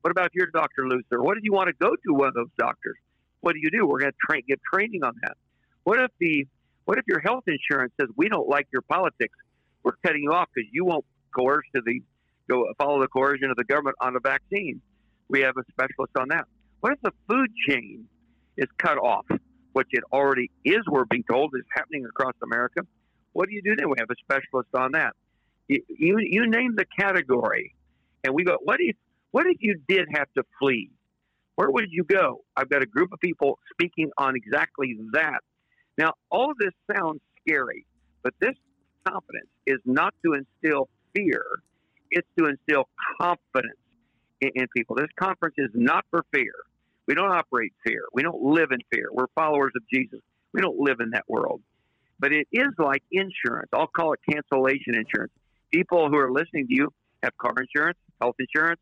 What 0.00 0.12
about 0.12 0.26
if 0.26 0.34
your 0.34 0.46
doctor 0.46 0.86
loses? 0.86 1.04
What 1.10 1.36
if 1.36 1.44
you 1.44 1.52
want 1.52 1.68
to 1.68 1.74
go 1.74 1.90
to 1.90 2.14
one 2.14 2.28
of 2.28 2.34
those 2.34 2.50
doctors? 2.56 2.96
What 3.40 3.54
do 3.54 3.60
you 3.62 3.70
do? 3.70 3.86
We're 3.86 4.00
going 4.00 4.12
to 4.12 4.18
tra- 4.20 4.42
get 4.42 4.60
training 4.72 5.04
on 5.04 5.14
that. 5.22 5.36
What 5.84 6.00
if 6.00 6.10
the 6.18 6.46
what 6.84 6.98
if 6.98 7.04
your 7.06 7.20
health 7.20 7.44
insurance 7.46 7.92
says 8.00 8.08
we 8.16 8.28
don't 8.28 8.48
like 8.48 8.66
your 8.72 8.82
politics? 8.82 9.36
We're 9.82 9.96
cutting 10.04 10.22
you 10.22 10.32
off 10.32 10.48
because 10.54 10.68
you 10.72 10.84
won't 10.84 11.04
coerce 11.34 11.66
to 11.74 11.82
the 11.84 12.00
go 12.48 12.66
follow 12.78 13.00
the 13.00 13.08
coercion 13.08 13.50
of 13.50 13.56
the 13.56 13.64
government 13.64 13.96
on 14.00 14.16
a 14.16 14.20
vaccine. 14.20 14.80
We 15.28 15.40
have 15.40 15.56
a 15.58 15.64
specialist 15.70 16.12
on 16.18 16.28
that. 16.28 16.46
What 16.80 16.94
if 16.94 17.00
the 17.02 17.12
food 17.28 17.50
chain 17.68 18.06
is 18.56 18.68
cut 18.78 18.96
off, 18.96 19.26
which 19.72 19.88
it 19.90 20.02
already 20.12 20.50
is? 20.64 20.78
We're 20.90 21.04
being 21.04 21.24
told 21.30 21.52
is 21.54 21.64
happening 21.74 22.06
across 22.06 22.34
America. 22.42 22.80
What 23.34 23.48
do 23.48 23.54
you 23.54 23.62
do 23.62 23.76
then? 23.76 23.88
We 23.90 23.96
have 23.98 24.10
a 24.10 24.16
specialist 24.24 24.68
on 24.74 24.92
that 24.92 25.14
you, 25.68 26.18
you 26.18 26.48
name 26.48 26.74
the 26.76 26.86
category, 26.98 27.74
and 28.24 28.34
we 28.34 28.44
go, 28.44 28.56
what 28.62 28.78
if 28.80 28.96
what 29.30 29.46
if 29.46 29.58
you 29.60 29.80
did 29.88 30.08
have 30.14 30.26
to 30.36 30.42
flee? 30.58 30.90
Where 31.58 31.72
would 31.72 31.88
you 31.90 32.04
go? 32.04 32.44
I've 32.56 32.70
got 32.70 32.82
a 32.82 32.86
group 32.86 33.12
of 33.12 33.18
people 33.18 33.58
speaking 33.72 34.10
on 34.16 34.36
exactly 34.36 34.96
that. 35.12 35.40
Now, 35.96 36.12
all 36.30 36.52
of 36.52 36.56
this 36.56 36.70
sounds 36.94 37.18
scary, 37.40 37.84
but 38.22 38.32
this 38.40 38.54
confidence 39.04 39.48
is 39.66 39.78
not 39.84 40.14
to 40.24 40.34
instill 40.34 40.88
fear; 41.16 41.42
it's 42.12 42.28
to 42.38 42.46
instill 42.46 42.84
confidence 43.20 43.80
in, 44.40 44.50
in 44.54 44.66
people. 44.76 44.94
This 44.94 45.10
conference 45.18 45.56
is 45.58 45.70
not 45.74 46.04
for 46.10 46.24
fear. 46.32 46.52
We 47.08 47.16
don't 47.16 47.32
operate 47.32 47.72
fear. 47.84 48.04
We 48.12 48.22
don't 48.22 48.40
live 48.40 48.70
in 48.70 48.78
fear. 48.92 49.08
We're 49.12 49.26
followers 49.34 49.72
of 49.74 49.82
Jesus. 49.92 50.20
We 50.52 50.60
don't 50.60 50.78
live 50.78 51.00
in 51.00 51.10
that 51.10 51.24
world. 51.26 51.60
But 52.20 52.32
it 52.32 52.46
is 52.52 52.68
like 52.78 53.02
insurance. 53.10 53.70
I'll 53.72 53.88
call 53.88 54.12
it 54.12 54.20
cancellation 54.30 54.94
insurance 54.94 55.32
people 55.72 56.08
who 56.08 56.18
are 56.18 56.30
listening 56.30 56.68
to 56.68 56.74
you 56.74 56.92
have 57.24 57.36
car 57.36 57.54
insurance, 57.58 57.98
health 58.20 58.36
insurance, 58.38 58.80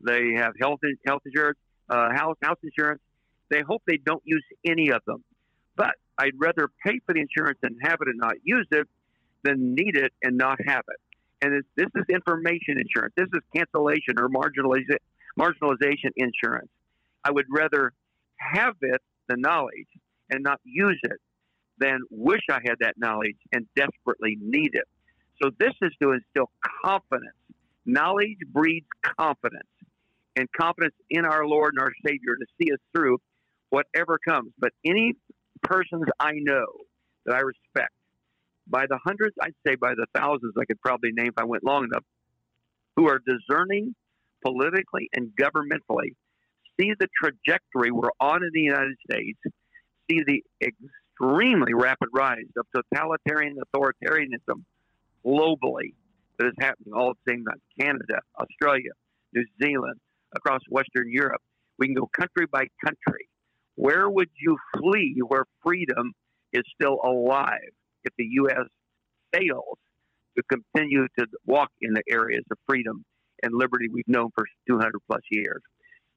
they 0.00 0.32
have 0.34 0.54
health 0.60 0.80
health 1.06 1.22
insurance, 1.24 1.58
uh, 1.88 2.08
house 2.14 2.36
house 2.42 2.58
insurance. 2.62 3.00
They 3.50 3.62
hope 3.62 3.82
they 3.86 3.98
don't 3.98 4.22
use 4.24 4.44
any 4.66 4.90
of 4.90 5.02
them. 5.06 5.22
But 5.76 5.94
I'd 6.18 6.34
rather 6.38 6.68
pay 6.84 6.98
for 7.04 7.14
the 7.14 7.20
insurance 7.20 7.58
and 7.62 7.76
have 7.82 7.98
it 8.00 8.08
and 8.08 8.18
not 8.18 8.34
use 8.42 8.66
it 8.70 8.88
than 9.44 9.74
need 9.74 9.96
it 9.96 10.12
and 10.22 10.36
not 10.36 10.58
have 10.66 10.82
it. 10.88 11.00
And 11.42 11.62
this 11.76 11.86
is 11.94 12.04
information 12.08 12.78
insurance. 12.78 13.14
This 13.16 13.28
is 13.32 13.40
cancellation 13.54 14.18
or 14.18 14.28
marginalization 14.28 14.98
marginalization 15.38 16.10
insurance. 16.16 16.70
I 17.24 17.30
would 17.30 17.44
rather 17.50 17.92
have 18.38 18.74
it, 18.80 19.02
the 19.28 19.36
knowledge, 19.36 19.88
and 20.30 20.42
not 20.42 20.60
use 20.64 20.98
it 21.02 21.20
than 21.78 22.00
wish 22.10 22.40
I 22.50 22.60
had 22.64 22.76
that 22.80 22.94
knowledge 22.96 23.36
and 23.52 23.66
desperately 23.76 24.38
need 24.40 24.70
it. 24.72 24.88
So 25.42 25.50
this 25.58 25.74
is 25.82 25.92
to 26.02 26.12
instill 26.12 26.50
confidence. 26.82 27.36
Knowledge 27.84 28.38
breeds 28.50 28.86
confidence, 29.18 29.68
and 30.36 30.46
confidence 30.52 30.94
in 31.10 31.24
our 31.24 31.46
Lord 31.46 31.74
and 31.74 31.82
our 31.82 31.92
Savior 32.06 32.36
to 32.36 32.46
see 32.60 32.72
us 32.72 32.78
through 32.94 33.18
whatever 33.70 34.18
comes. 34.18 34.52
But 34.58 34.72
any 34.84 35.14
persons 35.62 36.04
I 36.20 36.32
know 36.34 36.66
that 37.24 37.34
I 37.34 37.40
respect, 37.40 37.92
by 38.68 38.86
the 38.88 38.98
hundreds, 39.02 39.34
I'd 39.40 39.54
say 39.66 39.76
by 39.76 39.94
the 39.94 40.06
thousands, 40.14 40.54
I 40.60 40.64
could 40.64 40.80
probably 40.80 41.10
name 41.12 41.28
if 41.28 41.38
I 41.38 41.44
went 41.44 41.64
long 41.64 41.84
enough, 41.84 42.04
who 42.96 43.08
are 43.08 43.20
discerning 43.26 43.94
politically 44.44 45.08
and 45.12 45.30
governmentally, 45.40 46.14
see 46.78 46.92
the 46.98 47.08
trajectory 47.22 47.90
we're 47.90 48.10
on 48.20 48.42
in 48.42 48.50
the 48.52 48.60
United 48.60 48.96
States, 49.10 49.38
see 50.10 50.22
the 50.26 50.42
extremely 50.62 51.74
rapid 51.74 52.08
rise 52.12 52.44
of 52.56 52.66
totalitarian 52.74 53.56
authoritarianism 53.74 54.62
globally 55.24 55.94
that 56.38 56.46
is 56.48 56.54
happening 56.60 56.92
all 56.94 57.10
at 57.10 57.16
the 57.24 57.32
same 57.32 57.44
time 57.44 57.60
Canada, 57.80 58.20
Australia, 58.38 58.90
New 59.32 59.44
Zealand, 59.62 59.98
across 60.34 60.60
Western 60.68 61.10
Europe. 61.10 61.42
We 61.78 61.86
can 61.86 61.94
go 61.94 62.08
country 62.18 62.46
by 62.50 62.66
country. 62.84 63.28
Where 63.76 64.08
would 64.08 64.30
you 64.40 64.56
flee 64.76 65.20
where 65.26 65.44
freedom 65.62 66.12
is 66.52 66.62
still 66.74 66.98
alive 67.04 67.72
if 68.04 68.12
the 68.16 68.26
U.S. 68.30 68.66
fails 69.32 69.78
to 70.36 70.42
continue 70.50 71.06
to 71.18 71.26
walk 71.44 71.70
in 71.80 71.92
the 71.92 72.02
areas 72.08 72.44
of 72.50 72.58
freedom 72.68 73.04
and 73.42 73.52
liberty 73.54 73.88
we've 73.88 74.08
known 74.08 74.30
for 74.34 74.46
200 74.68 74.92
plus 75.06 75.20
years? 75.30 75.60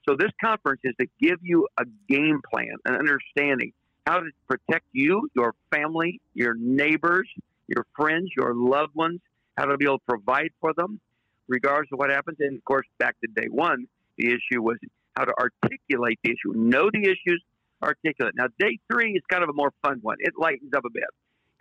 So, 0.07 0.15
this 0.17 0.31
conference 0.43 0.81
is 0.85 0.93
to 0.99 1.07
give 1.21 1.39
you 1.41 1.67
a 1.77 1.83
game 2.07 2.39
plan, 2.49 2.71
an 2.85 2.95
understanding 2.95 3.73
how 4.07 4.21
to 4.21 4.29
protect 4.47 4.85
you, 4.93 5.27
your 5.35 5.53
family, 5.71 6.21
your 6.33 6.55
neighbors, 6.55 7.27
your 7.67 7.85
friends, 7.95 8.29
your 8.35 8.55
loved 8.55 8.95
ones, 8.95 9.19
how 9.57 9.65
to 9.65 9.77
be 9.77 9.85
able 9.85 9.99
to 9.99 10.03
provide 10.07 10.49
for 10.61 10.73
them, 10.73 10.99
regardless 11.47 11.89
of 11.91 11.99
what 11.99 12.09
happens. 12.09 12.37
And 12.39 12.57
of 12.57 12.63
course, 12.63 12.87
back 12.97 13.15
to 13.21 13.41
day 13.41 13.49
one, 13.49 13.87
the 14.19 14.27
issue 14.27 14.61
was 14.61 14.77
how 15.15 15.25
to 15.25 15.33
articulate 15.39 16.19
the 16.23 16.31
issue, 16.31 16.53
know 16.53 16.89
the 16.93 17.03
issues, 17.03 17.43
articulate. 17.81 18.35
Now, 18.35 18.47
day 18.59 18.77
three 18.91 19.13
is 19.13 19.23
kind 19.29 19.43
of 19.43 19.49
a 19.49 19.53
more 19.53 19.71
fun 19.81 19.99
one. 20.01 20.17
It 20.19 20.33
lightens 20.37 20.73
up 20.75 20.83
a 20.85 20.89
bit. 20.93 21.03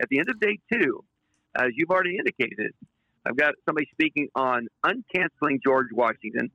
At 0.01 0.09
the 0.09 0.19
end 0.19 0.29
of 0.29 0.39
day 0.39 0.59
two, 0.71 1.03
as 1.55 1.69
you've 1.75 1.89
already 1.89 2.17
indicated, 2.17 2.73
I've 3.25 3.35
got 3.35 3.55
somebody 3.65 3.87
speaking 3.91 4.27
on 4.35 4.67
uncanceling 4.85 5.59
George 5.63 5.87
Washington, 5.91 6.51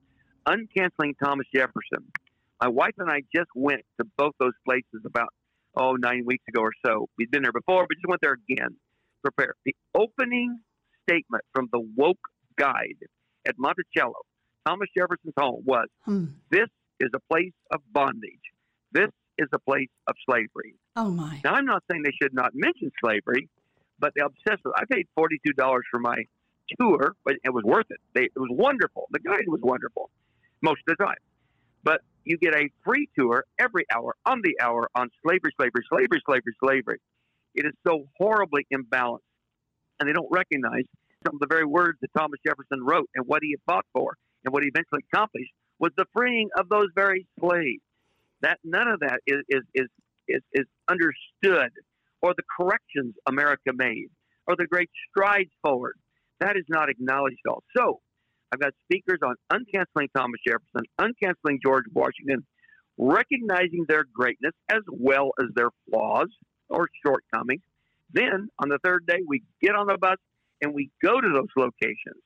uncanceling 0.46 1.14
Thomas 1.22 1.46
Jefferson. 1.54 2.04
My 2.60 2.68
wife 2.68 2.94
and 2.98 3.10
I 3.10 3.22
just 3.34 3.50
went 3.54 3.82
to 4.00 4.06
both 4.16 4.32
those 4.38 4.54
places 4.64 5.02
about 5.04 5.28
oh 5.76 5.96
nine 5.96 6.22
weeks 6.24 6.44
ago 6.48 6.60
or 6.62 6.72
so. 6.86 7.08
We'd 7.18 7.30
been 7.30 7.42
there 7.42 7.52
before, 7.52 7.86
but 7.88 7.96
just 7.96 8.06
went 8.08 8.20
there 8.22 8.38
again. 8.48 8.76
Prepare 9.22 9.54
the 9.64 9.74
opening 9.94 10.60
statement 11.08 11.44
from 11.52 11.68
the 11.72 11.80
woke 11.96 12.18
guide 12.56 12.96
at 13.46 13.56
Monticello, 13.58 14.14
Thomas 14.66 14.88
Jefferson's 14.96 15.34
home 15.38 15.62
was 15.64 15.88
hmm. 16.04 16.26
this 16.50 16.68
is 17.00 17.10
a 17.14 17.20
place 17.32 17.52
of 17.72 17.80
bondage. 17.92 18.40
This 18.92 19.10
is 19.38 19.48
a 19.52 19.58
place 19.58 19.88
of 20.06 20.14
slavery. 20.28 20.74
Oh 20.96 21.10
my! 21.10 21.40
Now 21.44 21.54
I'm 21.54 21.66
not 21.66 21.82
saying 21.90 22.02
they 22.02 22.16
should 22.20 22.34
not 22.34 22.52
mention 22.54 22.90
slavery, 23.02 23.48
but 23.98 24.12
they 24.14 24.22
obsessed 24.22 24.62
with. 24.64 24.74
I 24.76 24.84
paid 24.90 25.06
forty 25.14 25.40
two 25.44 25.52
dollars 25.52 25.84
for 25.90 26.00
my 26.00 26.24
tour, 26.80 27.14
but 27.24 27.34
it 27.44 27.52
was 27.52 27.64
worth 27.64 27.86
it. 27.90 28.00
They, 28.14 28.24
it 28.24 28.32
was 28.36 28.50
wonderful. 28.50 29.06
The 29.10 29.18
guide 29.20 29.44
was 29.48 29.60
wonderful 29.62 30.10
most 30.62 30.80
of 30.88 30.96
the 30.96 31.04
time. 31.04 31.16
But 31.82 32.00
you 32.24 32.38
get 32.38 32.54
a 32.54 32.70
free 32.84 33.08
tour 33.18 33.44
every 33.58 33.84
hour 33.94 34.14
on 34.24 34.40
the 34.42 34.56
hour 34.62 34.88
on 34.94 35.10
slavery, 35.22 35.52
slavery, 35.58 35.82
slavery, 35.90 36.22
slavery, 36.24 36.56
slavery. 36.58 37.00
It 37.54 37.66
is 37.66 37.72
so 37.86 38.06
horribly 38.18 38.66
imbalanced, 38.72 39.18
and 40.00 40.08
they 40.08 40.12
don't 40.12 40.30
recognize 40.30 40.84
some 41.26 41.36
of 41.36 41.40
the 41.40 41.46
very 41.46 41.64
words 41.64 41.98
that 42.00 42.08
Thomas 42.16 42.40
Jefferson 42.46 42.82
wrote 42.82 43.10
and 43.14 43.26
what 43.26 43.42
he 43.42 43.56
fought 43.66 43.84
for 43.92 44.16
and 44.44 44.52
what 44.52 44.62
he 44.62 44.68
eventually 44.68 45.02
accomplished 45.12 45.52
was 45.78 45.92
the 45.96 46.06
freeing 46.12 46.48
of 46.58 46.68
those 46.68 46.88
very 46.94 47.26
slaves. 47.40 47.82
That 48.42 48.58
none 48.64 48.88
of 48.88 49.00
that 49.00 49.20
is 49.26 49.38
is 49.48 49.62
is 49.74 49.88
is, 50.28 50.42
is 50.52 50.66
understood, 50.88 51.70
or 52.22 52.34
the 52.34 52.42
corrections 52.58 53.14
America 53.26 53.72
made, 53.74 54.08
or 54.46 54.56
the 54.56 54.66
great 54.66 54.90
strides 55.10 55.50
forward. 55.62 55.96
That 56.40 56.56
is 56.56 56.64
not 56.68 56.88
acknowledged 56.88 57.38
at 57.46 57.50
all. 57.50 57.62
So, 57.76 58.00
I've 58.52 58.60
got 58.60 58.72
speakers 58.84 59.18
on 59.22 59.34
uncanceling 59.52 60.08
Thomas 60.16 60.40
Jefferson, 60.46 60.84
uncanceling 61.00 61.58
George 61.64 61.84
Washington, 61.92 62.44
recognizing 62.98 63.84
their 63.88 64.04
greatness 64.12 64.52
as 64.70 64.82
well 64.90 65.30
as 65.40 65.48
their 65.54 65.70
flaws 65.88 66.28
or 66.68 66.88
shortcomings. 67.04 67.62
Then, 68.12 68.48
on 68.58 68.68
the 68.68 68.78
third 68.84 69.06
day, 69.06 69.18
we 69.26 69.42
get 69.60 69.74
on 69.74 69.86
the 69.86 69.98
bus 69.98 70.18
and 70.60 70.72
we 70.74 70.90
go 71.02 71.20
to 71.20 71.28
those 71.28 71.48
locations. 71.56 72.22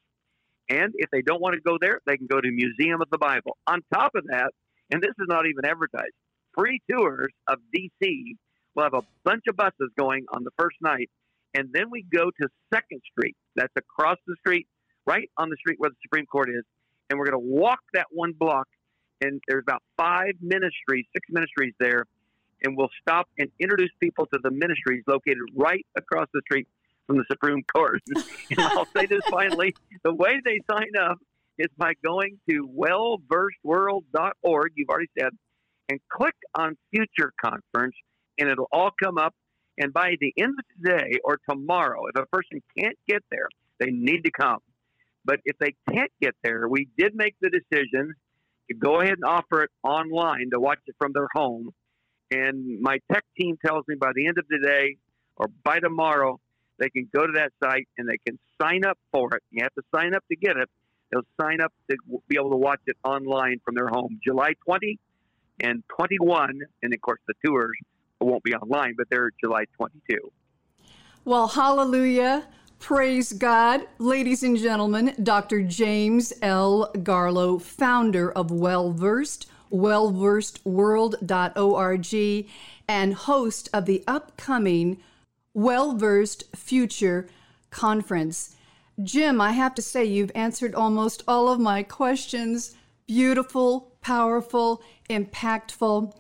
And 0.69 0.93
if 0.97 1.11
they 1.11 1.23
don't 1.23 1.41
want 1.41 1.55
to 1.55 1.61
go 1.61 1.79
there, 1.81 2.01
they 2.07 2.17
can 2.17 2.27
go 2.27 2.41
to 2.41 2.51
Museum 2.51 3.01
of 3.01 3.09
the 3.11 3.19
Bible. 3.19 3.57
On 3.67 3.81
top 3.93 4.15
of 4.15 4.25
that, 4.27 4.53
and 4.91 5.03
this 5.03 5.13
is 5.19 5.27
not 5.29 5.47
even 5.47 5.65
advertised, 5.65 6.15
free 6.55 6.81
tours 6.91 7.33
of 7.47 7.59
D.C. 7.73 8.37
We'll 8.75 8.85
have 8.85 8.95
a 8.95 9.03
bunch 9.25 9.45
of 9.49 9.57
buses 9.57 9.91
going 9.99 10.27
on 10.33 10.45
the 10.45 10.51
first 10.59 10.77
night, 10.81 11.11
and 11.55 11.69
then 11.73 11.91
we 11.91 12.05
go 12.13 12.31
to 12.31 12.49
Second 12.73 13.01
Street. 13.11 13.37
That's 13.57 13.73
across 13.77 14.19
the 14.27 14.37
street, 14.41 14.67
right 15.07 15.31
on 15.37 15.49
the 15.49 15.57
street 15.57 15.77
where 15.79 15.91
the 15.91 15.97
Supreme 16.03 16.27
Court 16.27 16.51
is, 16.51 16.65
and 17.09 17.19
we're 17.19 17.27
going 17.27 17.41
to 17.41 17.55
walk 17.55 17.81
that 17.95 18.07
one 18.11 18.33
block. 18.33 18.69
And 19.21 19.41
there's 19.49 19.65
about 19.67 19.83
five 19.97 20.35
ministries, 20.41 21.07
six 21.13 21.27
ministries 21.29 21.75
there, 21.81 22.05
and 22.63 22.77
we'll 22.77 22.91
stop 23.01 23.29
and 23.39 23.49
introduce 23.59 23.91
people 23.99 24.27
to 24.27 24.39
the 24.43 24.51
ministries 24.51 25.03
located 25.09 25.39
right 25.57 25.85
across 25.97 26.29
the 26.33 26.41
street 26.45 26.69
from 27.09 27.17
the 27.17 27.25
Supreme 27.29 27.65
Court. 27.75 28.01
and 28.51 28.61
I'll 28.61 28.87
say 28.97 29.07
this 29.07 29.23
finally 29.31 29.75
the 30.05 30.15
way 30.15 30.41
they 30.45 30.61
sign 30.71 30.93
up 31.01 31.19
is 31.59 31.67
by 31.77 31.95
going 32.05 32.39
to 32.49 32.69
wellversedworld.org, 32.69 34.73
you've 34.77 34.89
already 34.89 35.11
said, 35.19 35.31
and 35.89 35.99
click 36.13 36.37
on 36.55 36.77
Future 36.93 37.33
Conference, 37.43 37.97
and 38.39 38.49
it'll 38.49 38.69
all 38.71 38.93
come 39.03 39.19
up. 39.19 39.35
And 39.79 39.93
by 39.93 40.15
the 40.21 40.33
end 40.37 40.55
of 40.59 40.65
today 40.77 41.19
or 41.25 41.41
tomorrow, 41.49 42.07
if 42.15 42.21
a 42.21 42.27
person 42.27 42.63
can't 42.77 42.99
get 43.09 43.25
there, 43.31 43.49
they 43.81 43.91
need 43.91 44.23
to 44.25 44.31
come. 44.31 44.59
But 45.25 45.41
if 45.45 45.57
they 45.59 45.75
can't 45.93 46.13
get 46.21 46.35
there, 46.43 46.69
we 46.69 46.89
did 46.97 47.15
make 47.15 47.37
the 47.41 47.51
decision 47.51 48.15
to 48.71 48.77
go 48.77 49.01
ahead 49.01 49.15
and 49.15 49.25
offer 49.25 49.63
it 49.63 49.71
online 49.83 50.51
to 50.53 50.61
watch 50.61 50.81
it 50.87 50.95
from 50.99 51.13
their 51.13 51.29
home. 51.35 51.71
And 52.31 52.81
my 52.81 52.99
tech 53.11 53.25
team 53.39 53.57
tells 53.65 53.85
me 53.89 53.95
by 53.95 54.13
the 54.15 54.27
end 54.27 54.37
of 54.39 54.47
the 54.49 54.59
day 54.59 54.99
or 55.37 55.49
by 55.65 55.81
tomorrow, 55.81 56.39
they 56.79 56.91
can 56.91 57.09
go 57.15 57.27
to 57.27 57.33
that 57.35 57.53
site 57.63 57.89
and 57.99 58.09
they 58.09 58.19
can 58.27 58.39
sign 58.61 58.85
up 58.85 58.99
for 59.13 59.35
it. 59.35 59.43
You 59.51 59.63
have 59.63 59.75
to 59.75 59.83
sign 59.95 60.15
up 60.15 60.25
to 60.29 60.37
get 60.37 60.57
it. 60.57 60.69
They'll 61.11 61.23
sign 61.41 61.61
up 61.61 61.73
to 61.91 61.97
be 62.29 62.37
able 62.37 62.51
to 62.51 62.57
watch 62.57 62.81
it 62.87 62.97
online 63.05 63.61
from 63.65 63.75
their 63.75 63.89
home. 63.89 64.21
July 64.25 64.53
20 64.65 64.99
and 65.61 65.83
21, 65.89 66.61
and 66.83 66.95
of 66.95 67.01
course 67.01 67.21
the 67.27 67.35
tours 67.45 67.77
won't 68.21 68.43
be 68.43 68.55
online, 68.55 68.95
but 68.97 69.09
they're 69.11 69.31
July 69.41 69.65
22. 69.77 70.31
Well, 71.25 71.49
hallelujah. 71.49 72.47
Praise 72.79 73.33
God. 73.33 73.81
Ladies 73.99 74.45
and 74.45 74.57
gentlemen, 74.57 75.15
Dr. 75.23 75.63
James 75.63 76.33
L. 76.43 76.93
Garlow, 76.95 77.61
founder 77.61 78.31
of 78.33 78.53
Well 78.53 78.93
Versed, 78.93 79.47
wellversedworld.org, 79.73 82.47
and 82.89 83.15
host 83.15 83.69
of 83.73 83.87
the 83.87 84.05
upcoming 84.07 84.99
well 85.55 85.97
versed 85.97 86.45
future 86.57 87.29
conference. 87.71 88.57
Jim, 89.03 89.41
I 89.41 89.53
have 89.53 89.75
to 89.77 89.83
say, 89.83 90.05
you've 90.05 90.33
answered 90.35 90.75
almost 90.75 91.23
all 91.29 91.49
of 91.49 91.61
my 91.61 91.83
questions. 91.83 92.75
Beautiful, 93.07 93.93
powerful, 94.01 94.83
impactful. 95.09 96.15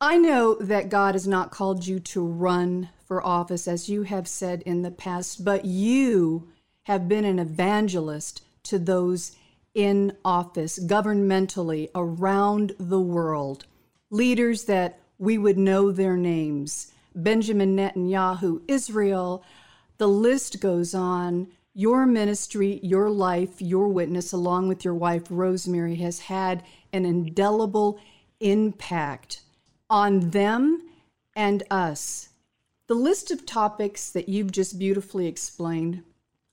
I 0.00 0.18
know 0.18 0.56
that 0.56 0.90
God 0.90 1.14
has 1.14 1.26
not 1.26 1.50
called 1.50 1.86
you 1.86 1.98
to 2.00 2.24
run 2.24 2.90
for 3.06 3.24
office, 3.24 3.66
as 3.66 3.88
you 3.88 4.02
have 4.02 4.28
said 4.28 4.62
in 4.62 4.82
the 4.82 4.90
past, 4.90 5.44
but 5.44 5.64
you 5.64 6.48
have 6.84 7.08
been 7.08 7.24
an 7.24 7.38
evangelist 7.38 8.42
to 8.64 8.78
those 8.78 9.36
in 9.74 10.16
office 10.24 10.78
governmentally 10.78 11.88
around 11.94 12.74
the 12.78 13.00
world, 13.00 13.64
leaders 14.10 14.64
that 14.64 14.98
we 15.18 15.38
would 15.38 15.58
know 15.58 15.90
their 15.90 16.16
names. 16.16 16.92
Benjamin 17.16 17.76
Netanyahu, 17.76 18.62
Israel. 18.68 19.42
The 19.98 20.08
list 20.08 20.60
goes 20.60 20.94
on. 20.94 21.48
Your 21.72 22.06
ministry, 22.06 22.80
your 22.82 23.10
life, 23.10 23.60
your 23.60 23.88
witness, 23.88 24.32
along 24.32 24.68
with 24.68 24.84
your 24.84 24.94
wife, 24.94 25.24
Rosemary, 25.28 25.96
has 25.96 26.20
had 26.20 26.62
an 26.92 27.04
indelible 27.04 27.98
impact 28.40 29.42
on 29.90 30.30
them 30.30 30.82
and 31.34 31.62
us. 31.70 32.30
The 32.86 32.94
list 32.94 33.30
of 33.30 33.44
topics 33.44 34.10
that 34.10 34.28
you've 34.28 34.52
just 34.52 34.78
beautifully 34.78 35.26
explained, 35.26 36.02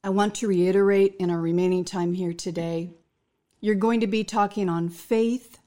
I 0.03 0.09
want 0.09 0.35
to 0.35 0.47
reiterate 0.47 1.15
in 1.19 1.29
our 1.29 1.39
remaining 1.39 1.85
time 1.85 2.15
here 2.15 2.33
today. 2.33 2.89
You're 3.61 3.75
going 3.75 4.01
to 4.01 4.07
be 4.07 4.25
talking 4.25 4.67
on 4.67 4.89
faith, 4.89 5.59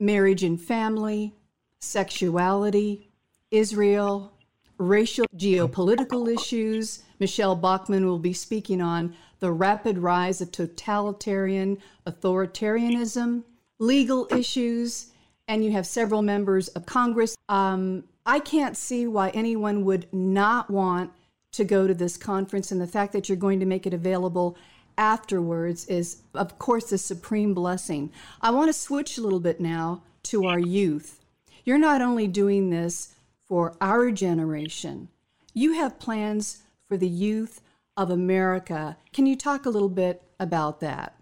marriage 0.00 0.42
and 0.42 0.60
family, 0.60 1.34
sexuality, 1.78 3.10
Israel, 3.52 4.32
racial 4.78 5.26
geopolitical 5.36 6.32
issues. 6.32 7.02
Michele 7.18 7.56
Bachmann 7.56 8.06
will 8.06 8.18
be 8.18 8.32
speaking 8.32 8.80
on 8.80 9.14
the 9.40 9.52
rapid 9.52 9.98
rise 9.98 10.40
of 10.40 10.52
totalitarian 10.52 11.78
authoritarianism, 12.06 13.44
legal 13.78 14.26
issues, 14.30 15.12
and 15.48 15.64
you 15.64 15.72
have 15.72 15.86
several 15.86 16.22
members 16.22 16.68
of 16.68 16.86
Congress. 16.86 17.36
Um, 17.48 18.04
I 18.24 18.40
can't 18.40 18.76
see 18.76 19.06
why 19.06 19.30
anyone 19.30 19.84
would 19.84 20.12
not 20.12 20.70
want 20.70 21.12
to 21.52 21.64
go 21.64 21.86
to 21.86 21.94
this 21.94 22.16
conference, 22.16 22.72
and 22.72 22.80
the 22.80 22.86
fact 22.86 23.12
that 23.12 23.28
you're 23.28 23.36
going 23.36 23.60
to 23.60 23.66
make 23.66 23.86
it 23.86 23.94
available 23.94 24.56
afterwards 24.98 25.86
is, 25.86 26.22
of 26.34 26.58
course, 26.58 26.90
a 26.92 26.98
supreme 26.98 27.54
blessing. 27.54 28.10
I 28.40 28.50
want 28.50 28.68
to 28.68 28.72
switch 28.72 29.16
a 29.16 29.20
little 29.20 29.40
bit 29.40 29.60
now 29.60 30.02
to 30.24 30.46
our 30.46 30.58
youth. 30.58 31.20
You're 31.64 31.78
not 31.78 32.02
only 32.02 32.26
doing 32.26 32.70
this 32.70 33.14
for 33.48 33.76
our 33.80 34.10
generation. 34.10 35.08
You 35.54 35.74
have 35.74 35.98
plans 35.98 36.62
for 36.88 36.96
the 36.96 37.08
youth 37.08 37.60
of 37.96 38.10
America. 38.10 38.96
Can 39.12 39.26
you 39.26 39.36
talk 39.36 39.66
a 39.66 39.70
little 39.70 39.88
bit 39.88 40.22
about 40.38 40.80
that? 40.80 41.16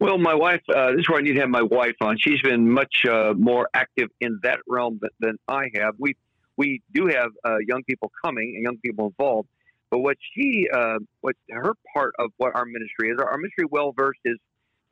Well, 0.00 0.18
my 0.18 0.34
wife, 0.34 0.60
uh, 0.74 0.90
this 0.92 1.00
is 1.00 1.08
where 1.08 1.18
I 1.18 1.22
need 1.22 1.34
to 1.34 1.40
have 1.40 1.48
my 1.48 1.62
wife 1.62 1.96
on. 2.00 2.18
She's 2.18 2.40
been 2.42 2.70
much 2.70 3.06
uh, 3.08 3.32
more 3.36 3.68
active 3.74 4.10
in 4.20 4.38
that 4.42 4.58
realm 4.66 4.98
than, 5.00 5.10
than, 5.20 5.38
I 5.48 5.70
have. 5.74 5.94
We 5.98 6.14
we 6.56 6.82
do 6.92 7.06
have 7.06 7.30
uh, 7.44 7.56
young 7.66 7.82
people 7.84 8.12
coming 8.24 8.52
and 8.54 8.62
young 8.62 8.76
people 8.78 9.06
involved, 9.06 9.48
but 9.90 10.00
what 10.00 10.16
she, 10.32 10.68
uh, 10.72 10.98
what 11.20 11.34
her 11.50 11.72
part 11.92 12.14
of 12.18 12.30
what 12.36 12.54
our 12.54 12.64
ministry 12.64 13.10
is, 13.10 13.18
our 13.18 13.36
ministry 13.38 13.64
well 13.70 13.92
versed 13.96 14.20
is 14.24 14.36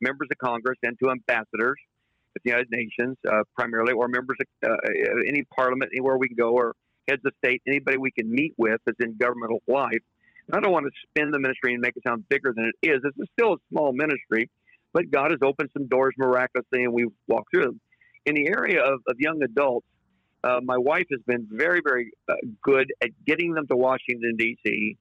members 0.00 0.28
of 0.30 0.38
Congress 0.38 0.78
and 0.82 0.98
to 1.00 1.10
ambassadors, 1.10 1.78
the 2.44 2.50
United 2.50 2.70
Nations, 2.70 3.16
uh, 3.30 3.42
primarily, 3.54 3.92
or 3.92 4.08
members 4.08 4.36
of 4.40 4.70
uh, 4.70 4.76
any 5.26 5.44
parliament, 5.54 5.90
anywhere 5.92 6.16
we 6.18 6.28
can 6.28 6.36
go, 6.36 6.52
or 6.52 6.74
heads 7.08 7.22
of 7.24 7.32
state, 7.44 7.62
anybody 7.66 7.98
we 7.98 8.10
can 8.10 8.30
meet 8.30 8.54
with 8.56 8.80
that's 8.86 8.98
in 9.00 9.16
governmental 9.16 9.62
life. 9.66 10.02
And 10.46 10.56
I 10.56 10.60
don't 10.60 10.72
want 10.72 10.86
to 10.86 10.92
spin 11.08 11.30
the 11.30 11.38
ministry 11.38 11.72
and 11.74 11.80
make 11.80 11.96
it 11.96 12.02
sound 12.06 12.28
bigger 12.28 12.52
than 12.54 12.72
it 12.82 12.88
is. 12.88 13.00
It's 13.04 13.30
still 13.38 13.54
a 13.54 13.56
small 13.70 13.92
ministry, 13.92 14.50
but 14.92 15.10
God 15.10 15.30
has 15.30 15.40
opened 15.42 15.70
some 15.72 15.86
doors 15.86 16.14
miraculously, 16.18 16.84
and 16.84 16.92
we've 16.92 17.12
walked 17.28 17.50
through 17.52 17.64
them. 17.64 17.80
In 18.26 18.34
the 18.34 18.48
area 18.48 18.82
of, 18.82 19.00
of 19.08 19.16
young 19.18 19.42
adults, 19.42 19.86
uh, 20.44 20.60
my 20.62 20.76
wife 20.76 21.06
has 21.10 21.20
been 21.26 21.46
very, 21.50 21.80
very 21.84 22.12
uh, 22.28 22.34
good 22.62 22.92
at 23.00 23.10
getting 23.26 23.54
them 23.54 23.66
to 23.68 23.76
Washington, 23.76 24.36
D.C., 24.36 24.96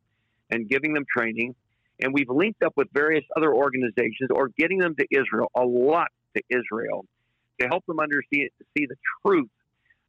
and 0.52 0.70
giving 0.70 0.94
them 0.94 1.06
training. 1.16 1.56
And 2.00 2.14
we've 2.14 2.30
linked 2.30 2.64
up 2.64 2.74
with 2.76 2.88
various 2.94 3.24
other 3.38 3.54
organizations 3.54 4.30
or 4.32 4.50
getting 4.58 4.80
them 4.80 4.96
to 4.96 5.06
Israel, 5.12 5.50
a 5.56 5.64
lot 5.64 6.08
to 6.36 6.44
Israel, 6.50 7.06
to 7.62 7.68
help 7.68 7.86
them 7.86 8.00
understand 8.00 8.50
see 8.78 8.86
the 8.88 8.96
truth 9.26 9.50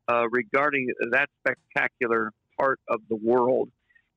uh, 0.08 0.24
regarding 0.30 0.88
that 1.12 1.28
spectacular 1.40 2.32
part 2.58 2.80
of 2.88 3.00
the 3.08 3.16
world, 3.16 3.68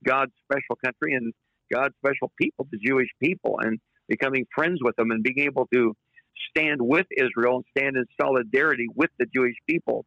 God's 0.03 0.31
special 0.43 0.75
country 0.83 1.13
and 1.13 1.33
God's 1.71 1.95
special 2.03 2.31
people, 2.39 2.67
the 2.71 2.77
Jewish 2.77 3.09
people, 3.21 3.59
and 3.61 3.79
becoming 4.07 4.45
friends 4.53 4.79
with 4.81 4.95
them 4.95 5.11
and 5.11 5.23
being 5.23 5.39
able 5.39 5.67
to 5.73 5.95
stand 6.49 6.81
with 6.81 7.07
Israel 7.17 7.57
and 7.57 7.65
stand 7.77 7.97
in 7.97 8.05
solidarity 8.19 8.87
with 8.93 9.09
the 9.19 9.25
Jewish 9.25 9.55
people 9.67 10.05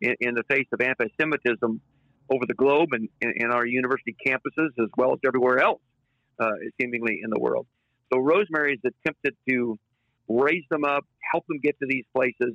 in, 0.00 0.14
in 0.20 0.34
the 0.34 0.42
face 0.48 0.66
of 0.72 0.80
anti 0.80 1.06
Semitism 1.20 1.80
over 2.30 2.46
the 2.46 2.54
globe 2.54 2.90
and 2.92 3.08
in, 3.20 3.50
our 3.50 3.66
university 3.66 4.16
campuses 4.26 4.70
as 4.80 4.88
well 4.96 5.12
as 5.12 5.18
everywhere 5.26 5.58
else, 5.58 5.80
uh, 6.38 6.52
seemingly 6.80 7.20
in 7.22 7.30
the 7.30 7.38
world. 7.38 7.66
So 8.12 8.18
Rosemary 8.18 8.80
has 8.82 8.92
attempted 9.04 9.34
to 9.48 9.78
raise 10.28 10.64
them 10.70 10.84
up, 10.84 11.04
help 11.32 11.46
them 11.46 11.58
get 11.62 11.78
to 11.80 11.86
these 11.88 12.04
places. 12.14 12.54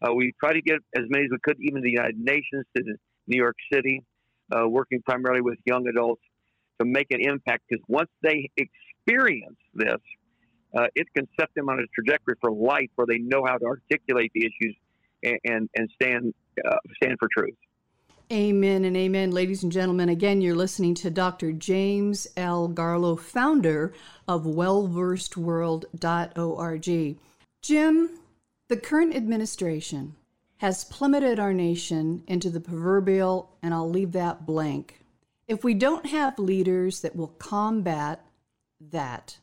Uh, 0.00 0.12
we 0.14 0.32
try 0.38 0.52
to 0.52 0.62
get 0.62 0.78
as 0.96 1.04
many 1.08 1.24
as 1.24 1.30
we 1.30 1.38
could, 1.42 1.56
even 1.60 1.82
the 1.82 1.90
United 1.90 2.18
Nations, 2.18 2.64
to 2.76 2.82
New 3.26 3.36
York 3.36 3.56
City, 3.72 4.02
uh, 4.52 4.68
working 4.68 5.02
primarily 5.02 5.40
with 5.40 5.58
young 5.64 5.86
adults 5.88 6.22
to 6.78 6.84
make 6.86 7.10
an 7.10 7.20
impact. 7.20 7.64
Because 7.68 7.84
once 7.88 8.10
they 8.22 8.50
experience 8.56 9.58
this, 9.74 10.00
uh, 10.76 10.86
it 10.94 11.06
can 11.16 11.26
set 11.38 11.48
them 11.56 11.68
on 11.68 11.80
a 11.80 11.86
trajectory 11.94 12.34
for 12.40 12.52
life 12.52 12.90
where 12.94 13.06
they 13.06 13.18
know 13.18 13.44
how 13.44 13.56
to 13.56 13.64
articulate 13.64 14.30
the 14.34 14.40
issues 14.40 14.76
and 15.24 15.38
and, 15.44 15.70
and 15.74 15.90
stand 16.00 16.34
uh, 16.64 16.76
stand 17.02 17.16
for 17.18 17.28
truth. 17.36 17.54
Amen 18.30 18.84
and 18.84 18.94
amen, 18.94 19.30
ladies 19.30 19.62
and 19.62 19.72
gentlemen. 19.72 20.10
Again, 20.10 20.42
you're 20.42 20.54
listening 20.54 20.94
to 20.96 21.08
Dr. 21.08 21.50
James 21.50 22.26
L. 22.36 22.68
Garlow, 22.68 23.18
founder 23.18 23.94
of 24.26 24.44
WellVersedWorld.org. 24.44 27.16
Jim, 27.62 28.10
the 28.68 28.76
current 28.76 29.16
administration 29.16 30.14
has 30.58 30.84
plummeted 30.84 31.38
our 31.38 31.54
nation 31.54 32.22
into 32.26 32.50
the 32.50 32.60
proverbial, 32.60 33.56
and 33.62 33.72
I'll 33.72 33.88
leave 33.88 34.12
that 34.12 34.44
blank. 34.44 35.00
If 35.46 35.64
we 35.64 35.72
don't 35.72 36.04
have 36.04 36.38
leaders 36.38 37.00
that 37.00 37.16
will 37.16 37.32
combat 37.38 38.26
that, 38.78 39.38